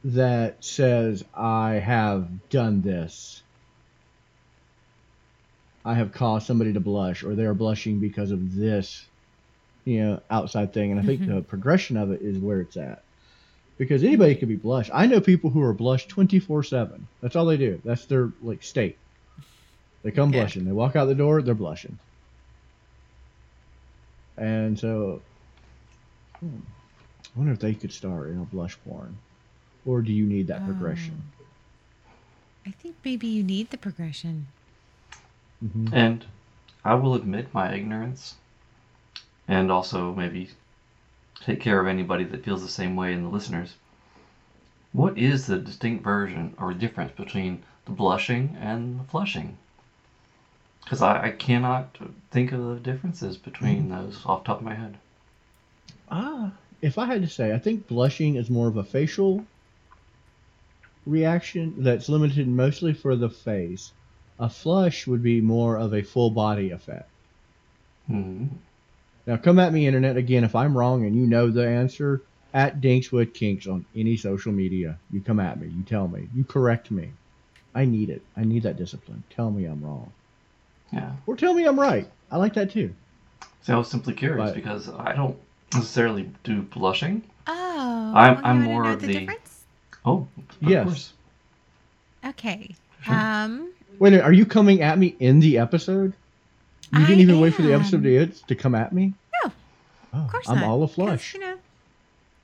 that 0.04 0.64
says 0.64 1.24
I 1.34 1.74
have 1.74 2.28
done 2.50 2.82
this. 2.82 3.42
I 5.84 5.94
have 5.94 6.12
caused 6.12 6.46
somebody 6.46 6.72
to 6.72 6.80
blush 6.80 7.24
or 7.24 7.34
they 7.34 7.44
are 7.44 7.54
blushing 7.54 8.00
because 8.00 8.30
of 8.30 8.54
this, 8.54 9.04
you 9.84 10.00
know, 10.00 10.20
outside 10.30 10.72
thing. 10.72 10.92
And 10.92 11.00
I 11.00 11.02
think 11.02 11.22
Mhm. 11.22 11.34
the 11.36 11.42
progression 11.42 11.96
of 11.96 12.10
it 12.12 12.22
is 12.22 12.38
where 12.38 12.60
it's 12.60 12.76
at. 12.76 13.02
Because 13.78 14.04
anybody 14.04 14.36
could 14.36 14.48
be 14.48 14.56
blushed. 14.56 14.90
I 14.94 15.06
know 15.06 15.20
people 15.20 15.50
who 15.50 15.62
are 15.62 15.74
blushed 15.74 16.08
24/7. 16.08 17.08
That's 17.20 17.34
all 17.34 17.46
they 17.46 17.56
do. 17.56 17.80
That's 17.84 18.06
their 18.06 18.32
like 18.42 18.62
state. 18.62 18.96
They 20.02 20.12
come 20.12 20.30
Yeah. 20.30 20.38
blushing. 20.38 20.64
They 20.64 20.72
walk 20.72 20.96
out 20.96 21.06
the 21.06 21.14
door, 21.14 21.42
they're 21.42 21.54
blushing. 21.54 21.98
And 24.36 24.78
so, 24.78 25.22
hmm, 26.40 26.58
I 27.34 27.38
wonder 27.38 27.52
if 27.52 27.60
they 27.60 27.74
could 27.74 27.92
start 27.92 28.30
in 28.30 28.38
a 28.40 28.44
blush 28.46 28.78
porn, 28.82 29.18
or 29.84 30.02
do 30.02 30.12
you 30.12 30.26
need 30.26 30.48
that 30.48 30.64
progression? 30.64 31.32
I 32.66 32.72
think 32.72 32.96
maybe 33.04 33.28
you 33.28 33.44
need 33.44 33.70
the 33.70 33.78
progression. 33.78 34.48
hmm 35.60 35.86
And 35.92 36.26
I 36.84 36.94
will 36.94 37.14
admit 37.14 37.54
my 37.54 37.72
ignorance, 37.74 38.36
and 39.46 39.70
also 39.70 40.12
maybe 40.12 40.50
take 41.40 41.60
care 41.60 41.80
of 41.80 41.86
anybody 41.88 42.24
that 42.24 42.44
feels 42.44 42.62
the 42.62 42.68
same 42.68 42.96
way 42.96 43.12
in 43.12 43.22
the 43.24 43.30
listeners. 43.30 43.76
What 44.92 45.18
is 45.18 45.46
the 45.48 45.58
distinct 45.58 46.02
version 46.02 46.54
or 46.56 46.72
difference 46.72 47.12
between 47.12 47.64
the 47.84 47.92
blushing 47.92 48.56
and 48.56 49.00
the 49.00 49.04
flushing? 49.04 49.58
Because 50.82 51.02
I, 51.02 51.26
I 51.26 51.30
cannot 51.30 51.96
think 52.30 52.52
of 52.52 52.64
the 52.64 52.80
differences 52.80 53.36
between 53.36 53.88
those 53.88 54.20
off 54.26 54.44
the 54.44 54.48
top 54.48 54.58
of 54.58 54.64
my 54.64 54.74
head. 54.74 54.96
Ah, 56.10 56.52
if 56.82 56.98
I 56.98 57.06
had 57.06 57.22
to 57.22 57.28
say, 57.28 57.54
I 57.54 57.58
think 57.58 57.86
blushing 57.86 58.34
is 58.36 58.50
more 58.50 58.68
of 58.68 58.76
a 58.76 58.84
facial 58.84 59.44
reaction 61.06 61.74
that's 61.78 62.08
limited 62.08 62.48
mostly 62.48 62.92
for 62.92 63.16
the 63.16 63.30
face. 63.30 63.92
A 64.38 64.48
flush 64.48 65.06
would 65.06 65.22
be 65.22 65.40
more 65.40 65.76
of 65.76 65.94
a 65.94 66.02
full 66.02 66.30
body 66.30 66.70
effect. 66.70 67.08
Hmm. 68.06 68.46
Now, 69.26 69.36
come 69.36 69.60
at 69.60 69.72
me, 69.72 69.86
internet, 69.86 70.16
again. 70.16 70.42
If 70.42 70.56
I'm 70.56 70.76
wrong 70.76 71.06
and 71.06 71.14
you 71.14 71.26
know 71.26 71.50
the 71.50 71.66
answer, 71.66 72.22
at 72.52 72.80
Dinks 72.80 73.12
with 73.12 73.32
Kinks 73.32 73.66
on 73.66 73.86
any 73.94 74.16
social 74.16 74.52
media, 74.52 74.98
you 75.12 75.20
come 75.20 75.38
at 75.38 75.60
me. 75.60 75.68
You 75.68 75.84
tell 75.84 76.08
me. 76.08 76.28
You 76.34 76.44
correct 76.44 76.90
me. 76.90 77.12
I 77.74 77.84
need 77.84 78.10
it. 78.10 78.22
I 78.36 78.44
need 78.44 78.64
that 78.64 78.76
discipline. 78.76 79.22
Tell 79.30 79.50
me 79.50 79.64
I'm 79.64 79.82
wrong. 79.82 80.12
Yeah. 80.92 81.12
Or 81.26 81.36
tell 81.36 81.54
me 81.54 81.64
I'm 81.64 81.78
right. 81.80 82.08
I 82.30 82.36
like 82.36 82.54
that 82.54 82.70
too. 82.70 82.94
See, 83.62 83.72
I 83.72 83.76
was 83.76 83.88
simply 83.88 84.14
curious 84.14 84.50
But- 84.50 84.54
because 84.54 84.88
I 84.90 85.14
don't 85.14 85.36
necessarily 85.74 86.30
do 86.44 86.62
blushing. 86.62 87.22
Oh, 87.46 88.12
I'm- 88.14 88.40
I'm 88.44 88.58
wanna 88.58 88.64
more 88.68 88.84
know 88.84 88.92
of 88.92 89.00
the 89.00 89.06
the- 89.08 89.12
difference. 89.20 89.64
Oh, 90.04 90.26
of 90.38 90.68
Yes. 90.70 90.84
course. 90.84 91.12
Okay. 92.24 92.74
Sure. 93.02 93.14
Um, 93.14 93.70
Wait, 93.98 94.08
a 94.08 94.10
minute, 94.12 94.24
are 94.24 94.32
you 94.32 94.46
coming 94.46 94.80
at 94.82 94.98
me 94.98 95.16
in 95.20 95.40
the 95.40 95.58
episode? 95.58 96.12
You 96.92 97.00
didn't 97.06 97.18
I 97.18 97.22
even 97.22 97.40
wait 97.40 97.54
for 97.54 97.62
the 97.62 97.72
episode 97.72 98.02
to 98.02 98.18
end 98.18 98.46
to 98.48 98.54
come 98.54 98.74
at 98.74 98.92
me? 98.92 99.14
No, 99.44 99.52
Oh, 100.14 100.18
of 100.18 100.30
course 100.30 100.46
not. 100.48 100.56
I'm 100.56 100.60
not. 100.62 100.68
all 100.70 100.82
a 100.82 100.88
flush. 100.88 101.34
You 101.34 101.40
know, 101.40 101.56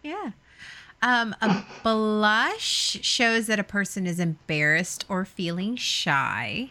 yeah. 0.02 0.30
Um, 1.02 1.34
a 1.40 1.62
blush 1.82 2.98
shows 3.02 3.46
that 3.46 3.58
a 3.60 3.64
person 3.64 4.06
is 4.06 4.18
embarrassed 4.18 5.04
or 5.08 5.24
feeling 5.24 5.76
shy. 5.76 6.70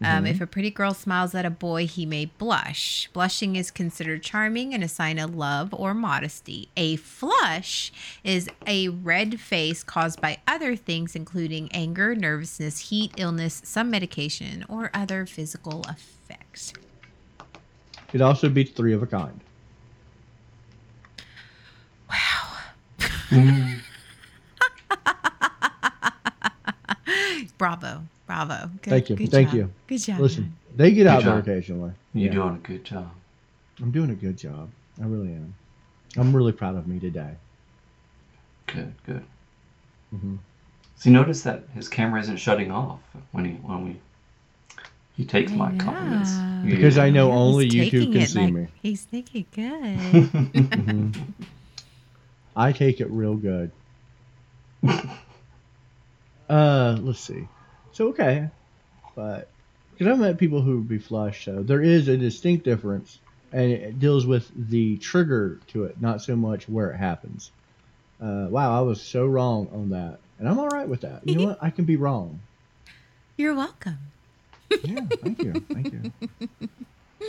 Um, 0.00 0.24
Mhm. 0.24 0.30
If 0.30 0.40
a 0.40 0.46
pretty 0.46 0.70
girl 0.70 0.94
smiles 0.94 1.34
at 1.34 1.44
a 1.44 1.50
boy, 1.50 1.86
he 1.86 2.06
may 2.06 2.26
blush. 2.26 3.08
Blushing 3.12 3.56
is 3.56 3.72
considered 3.72 4.22
charming 4.22 4.72
and 4.72 4.84
a 4.84 4.88
sign 4.88 5.18
of 5.18 5.34
love 5.34 5.74
or 5.74 5.92
modesty. 5.92 6.68
A 6.76 6.94
flush 6.96 7.90
is 8.22 8.48
a 8.64 8.88
red 8.88 9.40
face 9.40 9.82
caused 9.82 10.20
by 10.20 10.38
other 10.46 10.76
things, 10.76 11.16
including 11.16 11.68
anger, 11.72 12.14
nervousness, 12.14 12.90
heat, 12.90 13.12
illness, 13.16 13.60
some 13.64 13.90
medication, 13.90 14.64
or 14.68 14.90
other 14.94 15.26
physical 15.26 15.84
effects. 15.88 16.72
It 18.12 18.20
also 18.20 18.48
beats 18.48 18.70
three 18.70 18.92
of 18.92 19.02
a 19.02 19.06
kind. 19.06 19.40
Mm. 23.30 23.80
Bravo, 27.58 28.04
bravo. 28.28 28.70
Good, 28.82 28.90
Thank 28.90 29.10
you, 29.10 29.16
Good 29.16 29.30
thank 29.32 29.48
job. 29.48 29.56
you. 29.56 29.70
Good 29.88 29.98
job. 30.02 30.20
Listen, 30.20 30.54
they 30.76 30.92
get 30.92 31.06
out 31.08 31.24
there 31.24 31.38
occasionally. 31.38 31.92
You're 32.14 32.28
Yeah. 32.28 32.34
doing 32.34 32.54
a 32.54 32.58
good 32.58 32.84
job. 32.84 33.10
I'm 33.80 33.90
doing 33.90 34.10
a 34.10 34.14
good 34.14 34.36
job. 34.36 34.68
I 35.02 35.06
really 35.06 35.32
am. 35.32 35.54
I'm 36.16 36.34
really 36.36 36.52
proud 36.52 36.76
of 36.76 36.86
me 36.86 37.00
today. 37.00 37.34
Good, 38.66 38.92
good. 39.06 39.24
Mm-hmm. 40.14 40.36
So 40.96 41.08
you 41.10 41.14
notice 41.14 41.42
that 41.42 41.64
his 41.74 41.88
camera 41.88 42.20
isn't 42.20 42.36
shutting 42.36 42.70
off 42.70 43.00
when 43.32 43.44
he 43.46 43.52
when 43.52 43.84
we 43.84 44.00
he 45.16 45.24
takes 45.24 45.50
my 45.52 45.68
I 45.72 45.76
compliments. 45.78 46.32
know. 46.36 46.62
You- 46.64 46.76
Because 46.76 46.98
I 46.98 47.08
know 47.10 47.28
Yeah, 47.28 47.34
only 47.34 47.64
he's 47.64 47.74
you 47.74 47.90
two 47.90 48.12
can 48.12 48.26
see 48.26 48.40
like- 48.40 48.52
me. 48.52 48.66
He's 48.82 49.04
thinking 49.04 49.46
good. 49.54 50.26
hmm 50.26 51.10
I 52.56 52.72
take 52.72 53.00
it 53.00 53.08
real 53.10 53.36
good. 53.36 53.70
uh, 56.48 56.98
let's 57.00 57.20
see. 57.20 57.46
So 57.98 58.10
okay, 58.10 58.48
but 59.16 59.48
because 59.90 60.06
I've 60.06 60.20
met 60.20 60.38
people 60.38 60.62
who 60.62 60.76
would 60.76 60.88
be 60.88 60.98
flush, 60.98 61.44
so 61.44 61.64
there 61.64 61.82
is 61.82 62.06
a 62.06 62.16
distinct 62.16 62.64
difference, 62.64 63.18
and 63.52 63.72
it 63.72 63.98
deals 63.98 64.24
with 64.24 64.48
the 64.70 64.98
trigger 64.98 65.58
to 65.72 65.82
it, 65.82 66.00
not 66.00 66.22
so 66.22 66.36
much 66.36 66.68
where 66.68 66.92
it 66.92 66.96
happens. 66.96 67.50
Uh, 68.22 68.46
wow, 68.50 68.78
I 68.78 68.82
was 68.82 69.02
so 69.02 69.26
wrong 69.26 69.68
on 69.72 69.90
that, 69.90 70.20
and 70.38 70.48
I'm 70.48 70.60
all 70.60 70.68
right 70.68 70.88
with 70.88 71.00
that. 71.00 71.26
You 71.26 71.38
know 71.38 71.46
what? 71.46 71.58
I 71.60 71.70
can 71.70 71.86
be 71.86 71.96
wrong. 71.96 72.38
You're 73.36 73.56
welcome. 73.56 73.98
Yeah, 74.70 75.00
thank 75.20 75.42
you, 75.42 75.54
thank 75.68 75.92
you. 75.92 76.12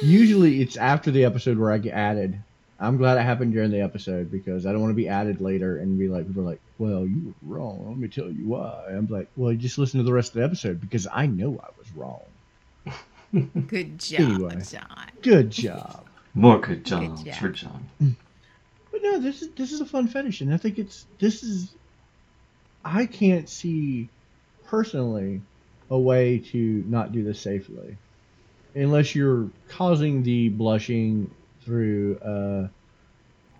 Usually, 0.04 0.62
it's 0.62 0.78
after 0.78 1.10
the 1.10 1.26
episode 1.26 1.58
where 1.58 1.72
I 1.72 1.80
get 1.80 1.96
added. 1.96 2.40
I'm 2.80 2.98
glad 2.98 3.18
it 3.18 3.22
happened 3.24 3.52
during 3.54 3.72
the 3.72 3.82
episode 3.82 4.32
because 4.32 4.66
I 4.66 4.72
don't 4.72 4.82
want 4.82 4.92
to 4.92 4.96
be 4.96 5.10
added 5.10 5.42
later 5.42 5.78
and 5.80 6.00
be 6.00 6.08
like, 6.08 6.28
people 6.28 6.44
are 6.44 6.46
like, 6.46 6.62
well, 6.78 7.06
you 7.06 7.34
were 7.44 7.58
wrong. 7.58 7.86
Let 7.90 7.98
me 7.98 8.08
tell 8.08 8.30
you 8.32 8.48
why. 8.48 8.86
I'm 8.90 9.08
like, 9.08 9.28
well, 9.36 9.54
just 9.54 9.78
listen 9.78 9.98
to 10.00 10.04
the 10.06 10.14
rest 10.14 10.30
of 10.30 10.36
the 10.36 10.44
episode 10.46 10.80
because 10.80 11.06
I 11.12 11.26
know 11.26 11.60
I 11.62 11.68
was 11.78 11.92
wrong. 11.96 12.22
Good 13.68 14.00
job, 14.00 14.22
Anyway. 14.22 14.62
John. 14.70 15.06
Good 15.22 15.52
job. 15.52 16.06
More 16.34 16.60
good 16.60 16.86
jobs 16.86 17.24
job. 17.24 17.36
for 17.36 17.50
John. 17.50 17.90
But 18.00 19.02
no, 19.04 19.20
this 19.20 19.42
is 19.42 19.50
this 19.58 19.72
is 19.72 19.82
a 19.82 19.86
fun 19.86 20.08
fetish, 20.08 20.42
and 20.42 20.54
I 20.54 20.58
think 20.58 20.80
it's 20.80 21.06
this 21.20 21.44
is. 21.44 21.74
I 22.86 23.06
can't 23.06 23.50
see 23.50 24.10
personally 24.68 25.42
a 25.90 26.00
way 26.00 26.38
to 26.38 26.84
not 26.88 27.12
do 27.12 27.24
this 27.24 27.40
safely, 27.42 27.98
unless 28.74 29.14
you're 29.16 29.50
causing 29.68 30.24
the 30.24 30.50
blushing 30.50 31.30
through, 31.70 32.18
uh, 32.26 32.68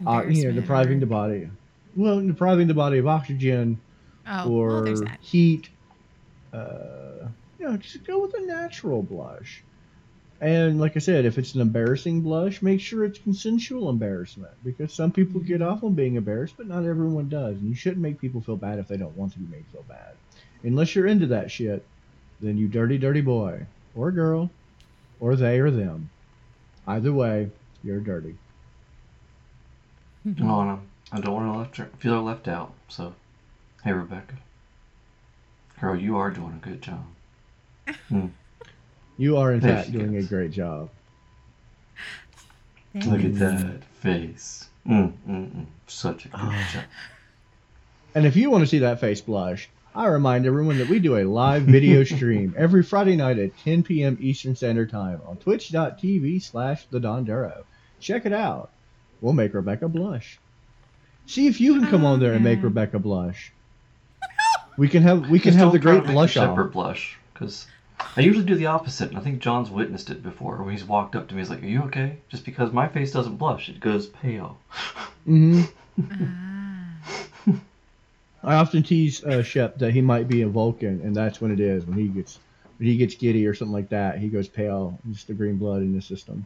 uh 0.10 0.24
you 0.28 0.46
know, 0.46 0.52
depriving 0.52 0.98
or- 0.98 1.02
the 1.02 1.06
body, 1.06 1.50
well, 1.96 2.20
depriving 2.20 2.68
the 2.68 2.74
body 2.74 2.98
of 2.98 3.08
oxygen 3.08 3.80
Oh, 4.28 4.52
or 4.52 4.84
well, 4.84 5.04
heat. 5.22 5.70
Uh, 6.54 7.28
you 7.60 7.68
know, 7.68 7.78
just 7.78 8.04
go 8.06 8.20
with 8.20 8.34
a 8.36 8.42
natural 8.42 9.04
blush. 9.04 9.64
And 10.42 10.80
like 10.80 10.96
I 10.96 11.00
said, 11.00 11.26
if 11.26 11.38
it's 11.38 11.54
an 11.56 11.62
embarrassing 11.62 12.22
blush, 12.22 12.62
make 12.62 12.80
sure 12.80 13.04
it's 13.04 13.20
consensual 13.20 13.90
embarrassment 13.90 14.54
because 14.64 14.94
some 14.94 15.12
people 15.12 15.42
get 15.42 15.62
off 15.62 15.84
on 15.84 15.94
being 15.94 16.16
embarrassed, 16.16 16.56
but 16.58 16.68
not 16.68 16.86
everyone 16.86 17.28
does. 17.28 17.58
And 17.58 17.68
you 17.68 17.76
shouldn't 17.76 18.02
make 18.02 18.22
people 18.22 18.40
feel 18.40 18.56
bad 18.56 18.80
if 18.80 18.88
they 18.88 18.98
don't 18.98 19.18
want 19.18 19.34
to 19.34 19.40
be 19.40 19.54
made 19.54 19.66
feel 19.72 19.86
bad. 19.88 20.14
Unless 20.64 20.96
you're 20.96 21.08
into 21.08 21.28
that 21.28 21.52
shit, 21.52 21.86
then 22.40 22.58
you 22.58 22.68
dirty, 22.68 22.98
dirty 22.98 23.22
boy 23.22 23.66
or 23.96 24.12
girl 24.12 24.50
or 25.20 25.36
they 25.36 25.60
or 25.60 25.72
them. 25.72 26.10
Either 26.88 27.12
way, 27.12 27.50
you're 27.84 28.00
dirty. 28.00 28.36
Mm-hmm. 30.28 30.50
Oh, 30.50 30.62
and 30.62 30.70
I'm, 30.72 30.82
I 31.12 31.20
don't 31.22 31.34
want 31.34 31.74
to 31.74 31.82
left, 31.82 31.96
feel 32.02 32.22
left 32.22 32.48
out. 32.48 32.74
So, 32.88 33.14
hey, 33.84 33.94
Rebecca. 33.94 34.36
Girl, 35.80 35.96
you 35.96 36.18
are 36.18 36.30
doing 36.30 36.60
a 36.62 36.66
good 36.66 36.82
job. 36.82 37.06
Mm. 38.12 38.30
You 39.18 39.38
are 39.38 39.52
in 39.52 39.60
There 39.60 39.76
fact 39.76 39.88
she 39.88 39.94
doing 39.94 40.16
a 40.16 40.24
great 40.24 40.52
job. 40.52 40.90
Look 42.94 43.24
at 43.24 43.36
that 43.40 43.84
face. 44.00 44.70
Mm, 44.88 45.12
mm, 45.28 45.50
mm. 45.52 45.66
Such 45.88 46.26
a 46.26 46.30
good 46.30 46.40
Ah. 46.40 46.70
job. 46.74 46.84
And 48.16 48.26
if 48.26 48.36
you 48.36 48.50
want 48.50 48.62
to 48.64 48.68
see 48.68 48.80
that 48.80 49.00
face 49.00 49.22
blush, 49.22 49.70
I 49.96 50.06
remind 50.08 50.46
everyone 50.46 50.78
that 50.78 50.88
we 50.88 51.00
do 51.00 51.18
a 51.18 51.24
live 51.26 51.64
video 51.64 52.04
stream 52.16 52.54
every 52.58 52.84
Friday 52.84 53.16
night 53.16 53.40
at 53.40 53.58
10 53.58 53.84
p.m. 53.84 54.18
Eastern 54.20 54.56
Standard 54.56 54.92
Time 54.92 55.20
on 55.28 55.38
twitch.tv 55.38 56.44
slash 56.44 56.86
the 56.88 57.00
Dondero. 57.00 57.64
Check 58.00 58.26
it 58.26 58.34
out. 58.34 58.72
We'll 59.22 59.34
make 59.34 59.54
Rebecca 59.54 59.90
blush. 59.90 60.40
See 61.26 61.48
if 61.48 61.60
you 61.60 61.80
can 61.80 61.90
come 61.90 62.06
on 62.06 62.20
there 62.20 62.34
and 62.34 62.44
make 62.44 62.64
Rebecca 62.64 63.00
blush. 63.00 63.52
We 64.78 64.88
can 64.88 65.04
have 65.04 65.30
we 65.30 65.40
can 65.40 65.54
have 65.56 65.72
the 65.72 65.80
great 65.80 66.06
blush 66.06 66.36
your 66.36 66.46
off. 66.46 66.52
separate 66.52 66.72
blush, 66.72 67.18
because 67.34 67.68
I 68.16 68.22
usually 68.22 68.46
do 68.46 68.56
the 68.56 68.68
opposite, 68.68 69.10
and 69.10 69.18
I 69.18 69.22
think 69.22 69.40
John's 69.40 69.70
witnessed 69.70 70.10
it 70.10 70.24
before. 70.24 70.64
When 70.64 70.72
he's 70.72 70.86
walked 70.86 71.16
up 71.16 71.28
to 71.28 71.36
me, 71.36 71.42
he's 71.42 71.50
like, 71.50 71.62
"Are 71.62 71.68
you 71.68 71.84
okay?" 71.84 72.20
Just 72.30 72.46
because 72.46 72.72
my 72.72 72.88
face 72.88 73.12
doesn't 73.12 73.36
blush, 73.36 73.68
it 73.68 73.80
goes 73.82 74.08
pale. 74.08 74.60
hmm 75.26 75.64
Ah. 76.02 76.59
I 78.44 78.56
often 78.56 78.84
tease 78.84 79.24
uh, 79.24 79.44
Shep 79.44 79.78
that 79.80 79.92
he 79.94 80.02
might 80.02 80.28
be 80.28 80.42
a 80.44 80.48
Vulcan, 80.48 81.02
and 81.02 81.16
that's 81.16 81.42
when 81.42 81.52
it 81.52 81.60
is 81.60 81.86
when 81.86 81.98
he 81.98 82.08
gets 82.08 82.40
when 82.78 82.88
he 82.88 82.98
gets 82.98 83.16
giddy 83.16 83.46
or 83.46 83.54
something 83.54 83.74
like 83.74 83.90
that. 83.90 84.18
He 84.20 84.30
goes 84.30 84.48
pale. 84.48 84.98
It's 85.12 85.26
the 85.26 85.34
green 85.34 85.58
blood 85.58 85.82
in 85.82 85.94
the 85.94 86.02
system. 86.02 86.46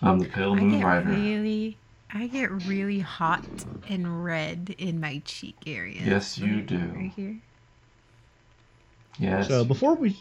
I'm 0.00 0.18
the 0.20 0.26
pale 0.26 0.52
I 0.52 0.60
moon 0.60 0.78
get 0.78 0.84
rider. 0.84 1.10
really, 1.10 1.76
I 2.12 2.26
get 2.28 2.50
really 2.66 3.00
hot 3.00 3.44
and 3.88 4.24
red 4.24 4.74
in 4.78 5.00
my 5.00 5.20
cheek 5.24 5.56
area. 5.66 6.00
Yes, 6.04 6.38
you 6.38 6.56
Right- 6.56 6.66
do. 6.66 6.78
Right 6.94 7.12
here. 7.14 7.36
Yes. 9.18 9.48
So 9.48 9.64
before 9.64 9.94
we 9.94 10.16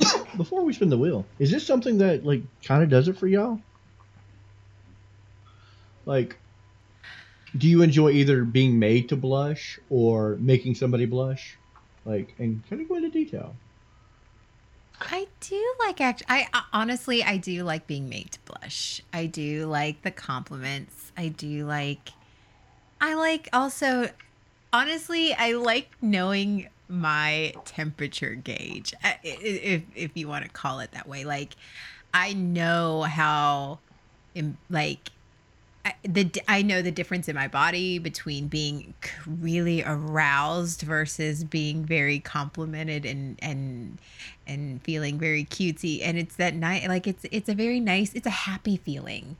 before 0.36 0.64
we 0.64 0.72
spin 0.72 0.88
the 0.90 0.98
wheel, 0.98 1.26
is 1.38 1.50
this 1.50 1.66
something 1.66 1.98
that 1.98 2.24
like 2.24 2.42
kind 2.64 2.82
of 2.82 2.88
does 2.88 3.08
it 3.08 3.18
for 3.18 3.26
y'all? 3.26 3.60
Like, 6.06 6.38
do 7.58 7.68
you 7.68 7.82
enjoy 7.82 8.10
either 8.10 8.44
being 8.44 8.78
made 8.78 9.08
to 9.10 9.16
blush 9.16 9.78
or 9.90 10.36
making 10.40 10.74
somebody 10.74 11.06
blush? 11.06 11.56
Like, 12.04 12.34
and 12.38 12.62
kind 12.68 12.80
of 12.82 12.88
go 12.88 12.96
into 12.96 13.10
detail. 13.10 13.54
I 15.00 15.26
do 15.40 15.74
like 15.80 16.00
act. 16.00 16.22
I 16.28 16.46
uh, 16.54 16.62
honestly, 16.72 17.22
I 17.22 17.36
do 17.36 17.64
like 17.64 17.86
being 17.86 18.08
made 18.08 18.32
to 18.32 18.40
blush. 18.40 19.02
I 19.12 19.26
do 19.26 19.66
like 19.66 20.02
the 20.02 20.10
compliments. 20.10 21.12
I 21.16 21.28
do 21.28 21.66
like. 21.66 22.10
I 23.00 23.14
like 23.14 23.48
also. 23.52 24.08
Honestly, 24.72 25.32
I 25.34 25.52
like 25.52 25.90
knowing 26.02 26.68
my 26.88 27.52
temperature 27.64 28.34
gauge, 28.34 28.94
i- 29.02 29.18
if 29.22 29.82
if 29.94 30.10
you 30.14 30.28
want 30.28 30.44
to 30.44 30.50
call 30.50 30.80
it 30.80 30.92
that 30.92 31.06
way. 31.08 31.24
Like, 31.24 31.56
I 32.14 32.32
know 32.32 33.02
how, 33.02 33.80
like, 34.70 35.10
I, 35.86 35.94
the 36.02 36.28
I 36.48 36.62
know 36.62 36.82
the 36.82 36.90
difference 36.90 37.28
in 37.28 37.36
my 37.36 37.46
body 37.46 38.00
between 38.00 38.48
being 38.48 38.94
really 39.24 39.84
aroused 39.84 40.82
versus 40.82 41.44
being 41.44 41.84
very 41.84 42.18
complimented 42.18 43.06
and 43.06 43.38
and 43.40 43.98
and 44.48 44.82
feeling 44.82 45.16
very 45.16 45.44
cutesy. 45.44 46.00
And 46.02 46.18
it's 46.18 46.34
that 46.36 46.54
night 46.54 46.88
like 46.88 47.06
it's 47.06 47.24
it's 47.30 47.48
a 47.48 47.54
very 47.54 47.78
nice 47.78 48.14
it's 48.14 48.26
a 48.26 48.30
happy 48.30 48.76
feeling 48.76 49.36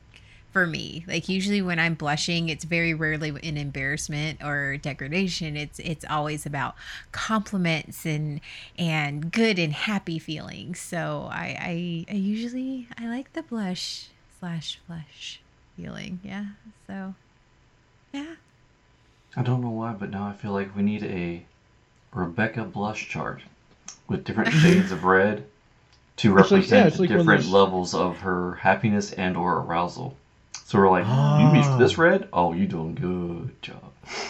for 0.53 0.65
me. 0.65 1.03
Like 1.05 1.27
usually 1.27 1.61
when 1.61 1.79
i'm 1.79 1.95
blushing 1.95 2.47
it's 2.47 2.63
very 2.63 2.93
rarely 2.93 3.33
in 3.43 3.57
embarrassment 3.57 4.41
or 4.41 4.77
degradation. 4.77 5.57
It's 5.57 5.79
it's 5.79 6.05
always 6.09 6.45
about 6.45 6.75
compliments 7.11 8.05
and 8.05 8.39
and 8.79 9.33
good 9.33 9.59
and 9.59 9.73
happy 9.73 10.17
feelings. 10.17 10.79
So 10.79 11.27
i 11.29 12.05
i, 12.09 12.13
I 12.13 12.15
usually 12.15 12.87
i 12.97 13.05
like 13.09 13.33
the 13.33 13.43
blush 13.43 14.07
slash 14.39 14.79
blush 14.87 15.41
feeling 15.77 16.19
yeah 16.23 16.45
so 16.87 17.13
yeah 18.13 18.33
I 19.35 19.43
don't 19.43 19.61
know 19.61 19.69
why, 19.69 19.93
but 19.93 20.09
now 20.09 20.25
I 20.25 20.33
feel 20.33 20.51
like 20.51 20.75
we 20.75 20.81
need 20.81 21.03
a 21.03 21.43
Rebecca 22.11 22.63
blush 22.63 23.07
chart 23.07 23.41
with 24.07 24.23
different 24.23 24.51
shades 24.61 24.91
of 24.91 25.03
red 25.03 25.43
to 26.17 26.35
It's 26.39 26.49
like- 26.49 26.51
represent 26.51 26.71
yeah, 26.81 26.87
it's 26.87 26.95
the 26.95 27.01
like 27.03 27.09
different 27.09 27.41
those- 27.43 27.51
levels 27.51 27.93
of 27.93 28.17
her 28.19 28.55
happiness 28.55 29.11
and 29.13 29.37
or 29.37 29.57
arousal. 29.57 30.17
So 30.65 30.79
we're 30.79 30.89
like, 30.89 31.03
you 31.05 31.11
Ah. 31.11 31.51
reached 31.53 31.77
this 31.77 31.99
red? 31.99 32.27
Oh, 32.33 32.51
you 32.53 32.65
doing 32.65 32.95
good 32.95 33.61
job. 33.61 33.83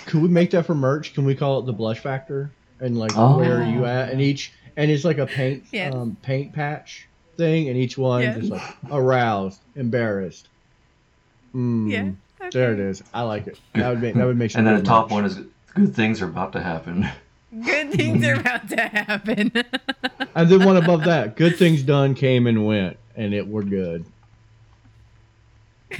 Could 0.07 0.21
we 0.21 0.27
make 0.27 0.51
that 0.51 0.65
for 0.65 0.75
merch? 0.75 1.13
Can 1.13 1.23
we 1.23 1.35
call 1.35 1.59
it 1.59 1.65
the 1.67 1.73
blush 1.73 1.99
factor? 1.99 2.51
And 2.81 2.97
like, 2.99 3.13
Oh. 3.15 3.37
where 3.37 3.61
are 3.61 3.69
you 3.69 3.85
at? 3.85 4.09
And 4.09 4.19
each 4.19 4.51
and 4.75 4.91
it's 4.91 5.05
like 5.05 5.19
a 5.19 5.25
paint 5.27 5.63
Yes. 5.71 5.93
um, 5.95 6.17
paint 6.21 6.51
patch 6.51 7.07
thing, 7.37 7.69
and 7.69 7.77
each 7.77 7.97
one 7.97 8.23
Yes. 8.23 8.37
just 8.39 8.51
like 8.51 8.75
aroused, 8.91 9.61
embarrassed. 9.77 10.49
Mm, 11.55 11.89
yeah 12.39 12.49
There 12.51 12.73
it 12.73 12.79
is. 12.79 13.03
I 13.13 13.21
like 13.23 13.47
it. 13.47 13.59
That 13.73 13.89
would 13.89 14.01
make 14.01 14.15
that 14.15 14.25
would 14.25 14.37
make. 14.37 14.51
some 14.51 14.59
And 14.59 14.67
then 14.67 14.77
the 14.77 14.83
top 14.83 15.05
merch. 15.05 15.11
one 15.11 15.25
is 15.25 15.39
good 15.73 15.95
things 15.95 16.21
are 16.21 16.25
about 16.25 16.53
to 16.53 16.61
happen. 16.61 17.07
good 17.65 17.91
things 17.91 18.25
are 18.25 18.35
about 18.39 18.67
to 18.69 18.81
happen 18.81 19.51
And 20.35 20.49
then 20.49 20.63
one 20.65 20.77
above 20.77 21.03
that, 21.05 21.35
good 21.35 21.57
things 21.57 21.81
done 21.83 22.13
came 22.15 22.47
and 22.47 22.65
went, 22.65 22.97
and 23.15 23.33
it 23.33 23.47
were 23.47 23.63
good. 23.63 24.05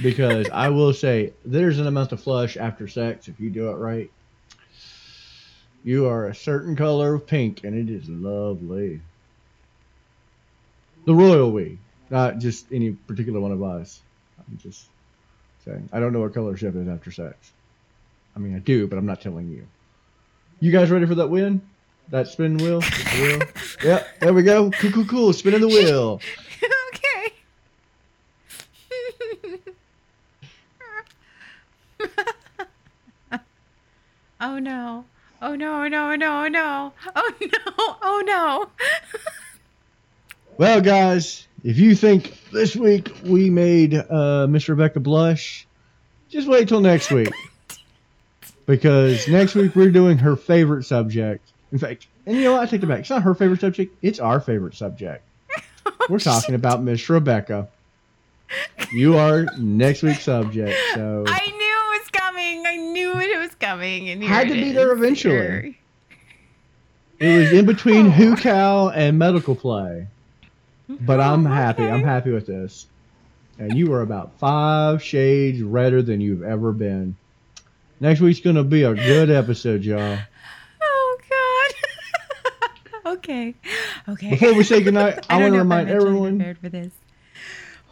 Because 0.02 0.48
I 0.50 0.68
will 0.68 0.92
say, 0.92 1.32
there's 1.44 1.78
an 1.78 1.86
amount 1.86 2.12
of 2.12 2.22
flush 2.22 2.56
after 2.56 2.86
sex 2.86 3.26
if 3.28 3.40
you 3.40 3.48
do 3.50 3.70
it 3.70 3.74
right. 3.76 4.10
You 5.82 6.06
are 6.06 6.26
a 6.26 6.34
certain 6.34 6.76
color 6.76 7.14
of 7.14 7.26
pink, 7.26 7.64
and 7.64 7.74
it 7.74 7.92
is 7.92 8.06
lovely. 8.08 9.00
The 11.06 11.14
royal 11.14 11.50
we, 11.50 11.78
not 12.10 12.38
just 12.38 12.66
any 12.70 12.90
particular 12.90 13.40
one 13.40 13.52
of 13.52 13.62
us. 13.62 14.00
I'm 14.38 14.58
just 14.58 14.86
saying. 15.68 15.88
I 15.92 16.00
don't 16.00 16.12
know 16.12 16.20
what 16.20 16.34
color 16.34 16.56
Shep 16.56 16.74
is 16.74 16.88
after 16.88 17.10
sex. 17.10 17.52
I 18.34 18.38
mean, 18.38 18.56
I 18.56 18.58
do, 18.58 18.86
but 18.86 18.98
I'm 18.98 19.06
not 19.06 19.20
telling 19.20 19.48
you. 19.50 19.66
You 20.60 20.72
guys 20.72 20.90
ready 20.90 21.06
for 21.06 21.14
that 21.16 21.28
win? 21.28 21.60
That 22.10 22.28
spin 22.28 22.56
wheel? 22.56 22.80
Wheel? 23.14 23.40
Yep, 23.84 24.20
there 24.20 24.32
we 24.32 24.42
go. 24.42 24.70
Cool, 24.72 24.90
cool, 24.90 25.04
cool. 25.04 25.32
Spinning 25.32 25.60
the 25.60 25.68
wheel. 25.68 26.20
okay. 26.88 27.32
oh 34.40 34.58
no. 34.58 35.04
Oh 35.40 35.54
no, 35.54 35.86
no, 35.86 36.16
no, 36.16 36.48
no. 36.48 36.92
Oh 37.14 37.32
no. 37.40 37.48
Oh 38.02 38.22
no. 38.26 38.68
Oh, 38.70 38.70
oh, 38.70 38.70
oh, 38.82 38.94
well, 40.58 40.80
guys, 40.80 41.47
if 41.64 41.78
you 41.78 41.94
think 41.94 42.36
this 42.52 42.74
week 42.76 43.12
we 43.24 43.50
made 43.50 43.94
uh, 43.94 44.46
Miss 44.48 44.68
Rebecca 44.68 45.00
blush, 45.00 45.66
just 46.28 46.48
wait 46.48 46.68
till 46.68 46.80
next 46.80 47.10
week. 47.10 47.32
Because 48.66 49.26
next 49.28 49.54
week 49.54 49.74
we're 49.74 49.90
doing 49.90 50.18
her 50.18 50.36
favorite 50.36 50.84
subject. 50.84 51.52
In 51.72 51.78
fact, 51.78 52.06
and 52.26 52.36
you 52.36 52.42
know 52.44 52.52
what? 52.52 52.60
I 52.60 52.66
take 52.66 52.82
it 52.82 52.86
back. 52.86 53.00
It's 53.00 53.08
not 53.08 53.22
her 53.22 53.34
favorite 53.34 53.60
subject, 53.62 53.96
it's 54.02 54.18
our 54.20 54.40
favorite 54.40 54.74
subject. 54.74 55.24
We're 56.10 56.18
talking 56.18 56.54
about 56.54 56.82
Miss 56.82 57.08
Rebecca. 57.08 57.68
You 58.92 59.16
are 59.16 59.46
next 59.58 60.02
week's 60.02 60.22
subject. 60.24 60.76
So 60.92 61.24
I 61.26 61.46
knew 61.46 61.94
it 61.94 61.98
was 61.98 62.08
coming. 62.10 62.66
I 62.66 62.76
knew 62.76 63.12
it 63.18 63.38
was 63.38 63.54
coming. 63.54 64.10
And 64.10 64.22
Had 64.22 64.48
to 64.48 64.54
be 64.54 64.72
there 64.72 64.92
eventually. 64.92 65.34
Here. 65.34 65.74
it 67.20 67.38
was 67.38 67.52
in 67.54 67.64
between 67.64 68.08
Oh. 68.08 68.10
Hucow 68.10 68.92
and 68.94 69.18
Medical 69.18 69.54
Play. 69.56 70.08
But 70.88 71.20
I'm 71.20 71.46
Oh, 71.46 71.50
happy. 71.50 71.84
I'm 71.84 72.02
happy 72.02 72.30
with 72.30 72.46
this. 72.46 72.86
And 73.58 73.76
you 73.76 73.92
are 73.92 74.02
about 74.02 74.38
five 74.38 75.02
shades 75.02 75.60
redder 75.62 76.00
than 76.02 76.20
you've 76.20 76.42
ever 76.42 76.72
been. 76.72 77.16
Next 78.00 78.20
week's 78.20 78.40
gonna 78.40 78.64
be 78.64 78.84
a 78.84 78.94
good 78.94 79.30
episode, 79.30 79.82
y'all. 79.84 80.18
Oh 80.82 81.18
God. 81.28 83.12
okay. 83.18 83.54
Okay. 84.08 84.30
Before 84.30 84.54
we 84.54 84.62
say 84.64 84.80
goodnight, 84.82 85.26
I, 85.30 85.40
don't 85.40 85.42
want 85.42 85.42
to 85.42 85.42
know 85.42 85.46
if 85.46 85.52
I'm 85.52 85.58
remind 85.58 85.90
everyone. 85.90 86.36
prepared 86.38 86.58
for 86.58 86.68
this. 86.68 86.92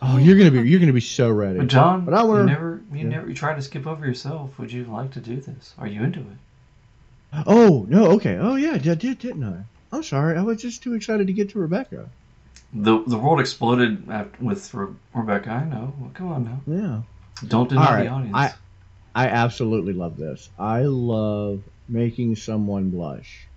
Oh, 0.01 0.19
you're 0.19 0.39
gonna 0.39 0.51
be 0.51 0.69
you're 0.69 0.79
gonna 0.81 0.93
be 0.93 1.01
so 1.01 1.31
ready. 1.31 1.59
But 1.59 1.69
John, 1.69 2.05
But 2.05 2.15
I 2.15 2.23
wanna- 2.23 2.43
you 2.43 2.47
never, 2.51 2.81
you 2.93 2.99
yeah. 2.99 3.05
never, 3.09 3.29
you 3.29 3.35
tried 3.35 3.57
to 3.57 3.63
skip 3.63 3.87
over 3.87 4.07
yourself. 4.07 4.57
Would 4.59 4.71
you 4.73 4.85
like 4.85 5.11
to 5.13 5.21
do 5.21 5.37
this? 5.41 5.75
Are 5.79 5.87
you 5.89 6.03
into 6.03 6.21
it? 6.21 7.43
Oh 7.47 7.87
no, 7.89 8.13
okay. 8.13 8.37
Oh 8.37 8.55
yeah, 8.55 8.73
I 8.73 8.79
did, 8.79 9.19
didn't 9.19 9.43
I? 9.45 9.65
I'm 9.95 10.03
sorry. 10.05 10.37
I 10.39 10.43
was 10.43 10.63
just 10.63 10.83
too 10.83 10.95
excited 10.95 11.27
to 11.27 11.33
get 11.33 11.51
to 11.51 11.59
Rebecca. 11.59 12.09
The 12.73 13.03
the 13.07 13.19
world 13.19 13.41
exploded 13.41 14.09
after, 14.11 14.45
with 14.45 14.75
Re- 14.75 14.95
Rebecca. 15.15 15.51
I 15.51 15.65
know. 15.65 15.95
Well, 15.99 16.11
come 16.15 16.33
on 16.33 16.45
now. 16.45 16.61
Yeah. 16.67 17.03
Don't 17.49 17.69
deny 17.69 17.95
right, 17.95 18.03
the 18.05 18.11
audience. 18.11 18.37
I- 18.37 18.55
I 19.15 19.29
absolutely 19.29 19.95
love 19.95 20.19
this. 20.19 20.51
I 20.59 20.83
love 20.83 21.63
making 21.89 22.37
someone 22.37 22.91
blush 22.91 23.49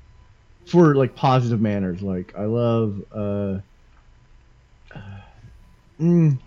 for 0.67 0.95
like 0.95 1.15
positive 1.17 1.59
manners. 1.59 2.01
Like 2.01 2.33
I 2.37 2.45
love 2.45 3.01
uh, 3.11 3.57
mm, 5.99 6.39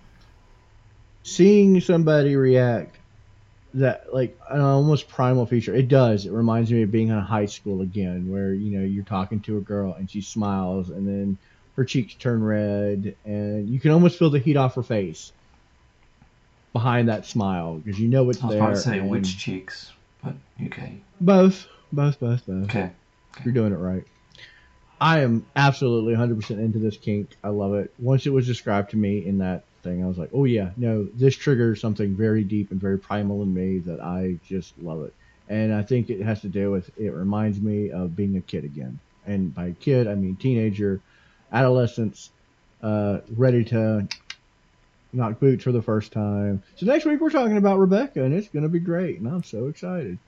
seeing 1.25 1.79
somebody 1.83 2.37
react 2.37 2.97
that 3.75 4.15
like 4.15 4.39
an 4.51 4.61
almost 4.61 5.09
primal 5.09 5.45
feature. 5.45 5.75
It 5.75 5.89
does. 5.89 6.25
It 6.25 6.33
reminds 6.33 6.73
me 6.73 6.83
of 6.83 6.91
being 6.91 7.09
in 7.09 7.19
high 7.19 7.47
school 7.47 7.83
again, 7.83 8.29
where 8.31 8.55
you 8.55 8.79
know 8.79 8.85
you're 8.85 9.05
talking 9.05 9.41
to 9.43 9.59
a 9.59 9.63
girl 9.63 9.93
and 9.93 10.11
she 10.11 10.23
smiles, 10.23 10.89
and 10.89 11.07
then 11.07 11.39
her 11.77 11.85
cheeks 11.85 12.15
turn 12.15 12.43
red, 12.43 13.17
and 13.25 13.69
you 13.69 13.81
can 13.81 13.91
almost 13.91 14.19
feel 14.19 14.31
the 14.31 14.39
heat 14.39 14.57
off 14.57 14.75
her 14.75 14.83
face 14.83 15.33
behind 16.73 17.09
that 17.09 17.27
smile 17.27 17.77
because 17.77 18.01
you 18.01 18.09
know 18.09 18.29
it's 18.31 18.43
I 18.43 18.47
was 18.47 18.55
there. 18.55 18.63
about 18.63 18.75
to 18.75 18.81
say 18.81 19.01
which 19.01 19.39
cheeks, 19.39 19.93
but 20.23 20.35
okay. 20.65 21.01
Both, 21.21 21.67
both, 21.93 22.19
both, 22.21 22.47
both. 22.47 22.65
Okay. 22.65 22.91
You're 23.45 23.55
doing 23.55 23.73
it 23.73 23.77
right. 23.77 24.05
I 25.01 25.21
am 25.21 25.45
absolutely 25.57 26.15
100% 26.15 26.51
into 26.51 26.79
this 26.79 26.97
kink. 26.97 27.31
I 27.43 27.49
love 27.49 27.75
it. 27.75 27.93
Once 27.99 28.27
it 28.27 28.31
was 28.31 28.47
described 28.47 28.91
to 28.91 28.97
me 28.97 29.27
in 29.27 29.39
that 29.39 29.65
thing, 29.83 30.05
I 30.05 30.07
was 30.07 30.17
like, 30.17 30.31
oh, 30.33 30.45
yeah, 30.45 30.71
no, 30.77 31.09
this 31.15 31.35
triggers 31.35 31.81
something 31.81 32.15
very 32.15 32.45
deep 32.45 32.71
and 32.71 32.81
very 32.81 32.99
primal 32.99 33.43
in 33.43 33.53
me 33.53 33.79
that 33.81 34.01
I 34.01 34.39
just 34.47 34.79
love 34.81 35.03
it. 35.03 35.13
And 35.49 35.75
I 35.75 35.83
think 35.83 36.09
it 36.09 36.23
has 36.23 36.41
to 36.43 36.49
do 36.49 36.71
with 36.71 36.89
it 36.97 37.13
reminds 37.13 37.61
me 37.61 37.91
of 37.91 38.15
being 38.15 38.37
a 38.37 38.41
kid 38.41 38.65
again. 38.65 39.01
And 39.27 39.53
by 39.53 39.73
kid, 39.81 40.07
I 40.07 40.15
mean 40.15 40.37
teenager, 40.37 41.01
adolescence, 41.53 42.31
uh, 42.83 43.21
ready 43.37 43.65
to 43.65 44.09
knock 45.13 45.39
boots 45.39 45.65
for 45.65 45.73
the 45.73 45.83
first 45.83 46.13
time. 46.13 46.63
So 46.77 46.87
next 46.87 47.05
week 47.05 47.21
we're 47.21 47.31
talking 47.31 47.57
about 47.57 47.79
Rebecca, 47.79 48.25
and 48.25 48.33
it's 48.35 48.49
going 48.49 48.63
to 48.63 48.69
be 48.69 48.81
great. 48.81 49.19
And 49.21 49.29
I'm 49.29 49.45
so 49.45 49.67
excited. 49.67 50.19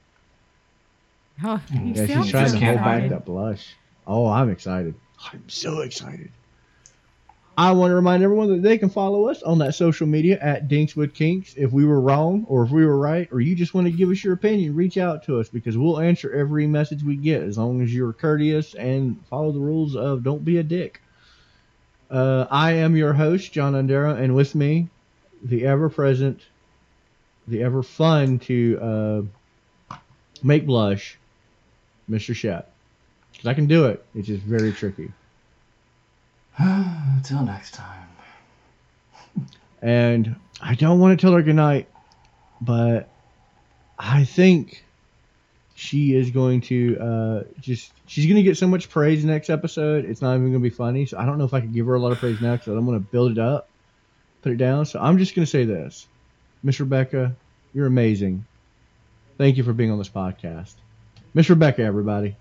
Oh, 1.43 1.61
Yeah, 1.73 2.07
she's 2.07 2.31
trying 2.31 2.53
to 2.53 2.65
hold 2.65 2.77
back 2.79 3.09
that 3.09 3.25
blush. 3.25 3.75
Oh, 4.07 4.27
I'm 4.27 4.51
excited. 4.51 4.95
I'm 5.33 5.49
so 5.49 5.81
excited. 5.81 6.31
I 7.57 7.71
want 7.71 7.93
to 7.93 7.95
remind 7.95 8.23
everyone 8.25 8.49
that 8.49 8.63
they 8.63 8.79
can 8.79 8.91
follow 8.91 9.29
us 9.29 9.43
on 9.43 9.59
that 9.59 9.77
social 9.77 10.09
media 10.09 10.39
at 10.41 10.67
Dinks 10.67 10.97
with 10.97 11.15
Kinks. 11.15 11.55
If 11.57 11.71
we 11.71 11.85
were 11.85 12.01
wrong 12.01 12.45
or 12.49 12.65
if 12.65 12.71
we 12.71 12.85
were 12.85 12.99
right, 12.99 13.29
or 13.31 13.41
you 13.41 13.55
just 13.55 13.75
want 13.75 13.87
to 13.87 13.93
give 13.93 14.11
us 14.11 14.25
your 14.25 14.33
opinion, 14.35 14.75
reach 14.75 14.99
out 14.99 15.23
to 15.25 15.39
us 15.39 15.49
because 15.49 15.79
we'll 15.79 16.01
answer 16.01 16.33
every 16.33 16.67
message 16.67 17.05
we 17.05 17.15
get 17.15 17.43
as 17.43 17.57
long 17.57 17.81
as 17.81 17.95
you're 17.95 18.13
courteous 18.13 18.75
and 18.75 19.25
follow 19.29 19.53
the 19.53 19.61
rules 19.61 19.95
of 19.95 20.25
don't 20.25 20.45
be 20.45 20.59
a 20.59 20.65
dick. 20.65 21.01
Uh, 22.11 22.47
I 22.51 22.73
am 22.73 22.97
your 22.97 23.13
host, 23.13 23.53
John 23.53 23.73
Undera, 23.73 24.19
and 24.21 24.35
with 24.35 24.55
me, 24.55 24.89
the 25.43 25.67
ever 25.67 25.89
present, 25.89 26.41
the 27.49 27.63
ever 27.63 27.83
fun 27.83 28.39
to 28.41 28.79
uh, 28.81 29.97
make 30.43 30.67
blush, 30.67 31.19
Mr. 32.09 32.35
Shep. 32.35 32.71
'Cause 33.37 33.47
I 33.47 33.55
can 33.55 33.67
do 33.67 33.87
it. 33.87 34.05
It's 34.15 34.29
just 34.29 34.43
very 34.45 34.73
tricky. 34.73 35.13
Until 36.59 37.43
next 37.43 37.75
time. 37.75 38.09
And 39.83 40.37
I 40.61 40.75
don't 40.77 41.01
want 41.01 41.19
to 41.19 41.23
tell 41.23 41.35
her 41.35 41.43
goodnight, 41.43 41.89
but 42.61 43.09
I 43.99 44.25
think 44.25 44.85
she 45.75 46.15
is 46.15 46.31
going 46.31 46.61
to 46.63 46.99
uh, 46.99 47.43
just, 47.61 47.93
she's 48.07 48.27
going 48.27 48.37
to 48.37 48.43
get 48.43 48.57
so 48.57 48.67
much 48.67 48.89
praise 48.89 49.25
next 49.25 49.51
episode. 49.51 50.05
It's 50.05 50.23
not 50.23 50.35
even 50.35 50.51
going 50.51 50.63
to 50.63 50.71
be 50.71 50.71
funny. 50.71 51.05
So 51.07 51.19
I 51.19 51.27
don't 51.27 51.37
know 51.39 51.45
if 51.45 51.53
I 51.53 51.61
could 51.61 51.75
give 51.75 51.87
her 51.87 51.95
a 51.95 51.99
lot 51.99 52.13
of 52.13 52.19
praise 52.19 52.41
now 52.41 52.53
because 52.53 52.69
I'm 52.69 52.87
going 52.87 52.99
to 52.99 53.05
build 53.05 53.33
it 53.33 53.39
up, 53.39 53.69
put 54.43 54.53
it 54.53 54.57
down. 54.57 54.87
So 54.87 55.01
I'm 55.01 55.19
just 55.19 55.35
going 55.35 55.45
to 55.45 55.51
say 55.51 55.65
this 55.65 56.07
Miss 56.63 56.79
Rebecca, 56.81 57.35
you're 57.75 57.87
amazing. 57.87 58.45
Thank 59.37 59.57
you 59.57 59.65
for 59.65 59.73
being 59.73 59.91
on 59.91 59.99
this 59.99 60.09
podcast. 60.09 60.75
Miss 61.35 61.51
Rebecca, 61.51 61.83
everybody. 61.83 62.37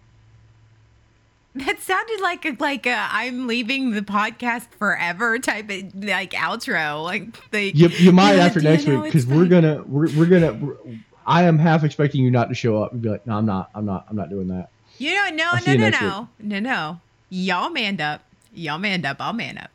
That 1.56 1.80
sounded 1.80 2.20
like 2.22 2.46
a, 2.46 2.56
like 2.60 2.86
a 2.88 3.08
I'm 3.12 3.48
leaving 3.48 3.92
the 3.92 4.02
podcast 4.02 4.68
forever 4.80 5.38
type 5.38 5.70
of 5.70 5.96
like 5.96 6.32
outro. 6.32 7.04
Like 7.04 7.52
the 7.52 7.72
You, 7.76 7.90
you 7.90 8.12
might 8.12 8.36
after 8.40 8.60
next 8.60 8.88
week 8.88 9.04
because 9.04 9.28
we're 9.28 9.46
gonna 9.46 9.84
we're, 9.86 10.10
we're 10.18 10.26
gonna 10.26 10.54
we're, 10.54 10.78
I 11.26 11.44
am 11.44 11.58
half 11.58 11.84
expecting 11.84 12.24
you 12.24 12.32
not 12.32 12.50
to 12.50 12.56
show 12.56 12.82
up 12.82 12.92
and 12.92 13.02
be 13.02 13.10
like, 13.10 13.26
no, 13.26 13.38
I'm 13.38 13.46
not, 13.46 13.70
I'm 13.74 13.86
not, 13.86 14.06
I'm 14.10 14.16
not 14.16 14.30
doing 14.30 14.48
that. 14.50 14.70
you 14.98 15.14
know 15.16 15.30
no 15.30 15.52
no 15.66 15.90
no 15.90 16.28
no 16.40 16.60
no 16.60 17.00
y'all 17.30 17.70
manned 17.70 18.00
up 18.00 18.22
y'all 18.54 18.78
manned 18.78 19.06
up 19.06 19.18
I'll 19.20 19.34
man 19.34 19.58
up. 19.58 19.70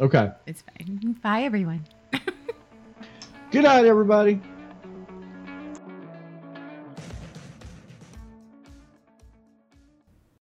Okay. 0.00 0.30
It's 0.46 0.62
fine. 0.62 1.16
Bye 1.22 1.42
everyone. 1.42 1.84
Good 3.50 3.64
night, 3.64 3.84
everybody. 3.84 4.40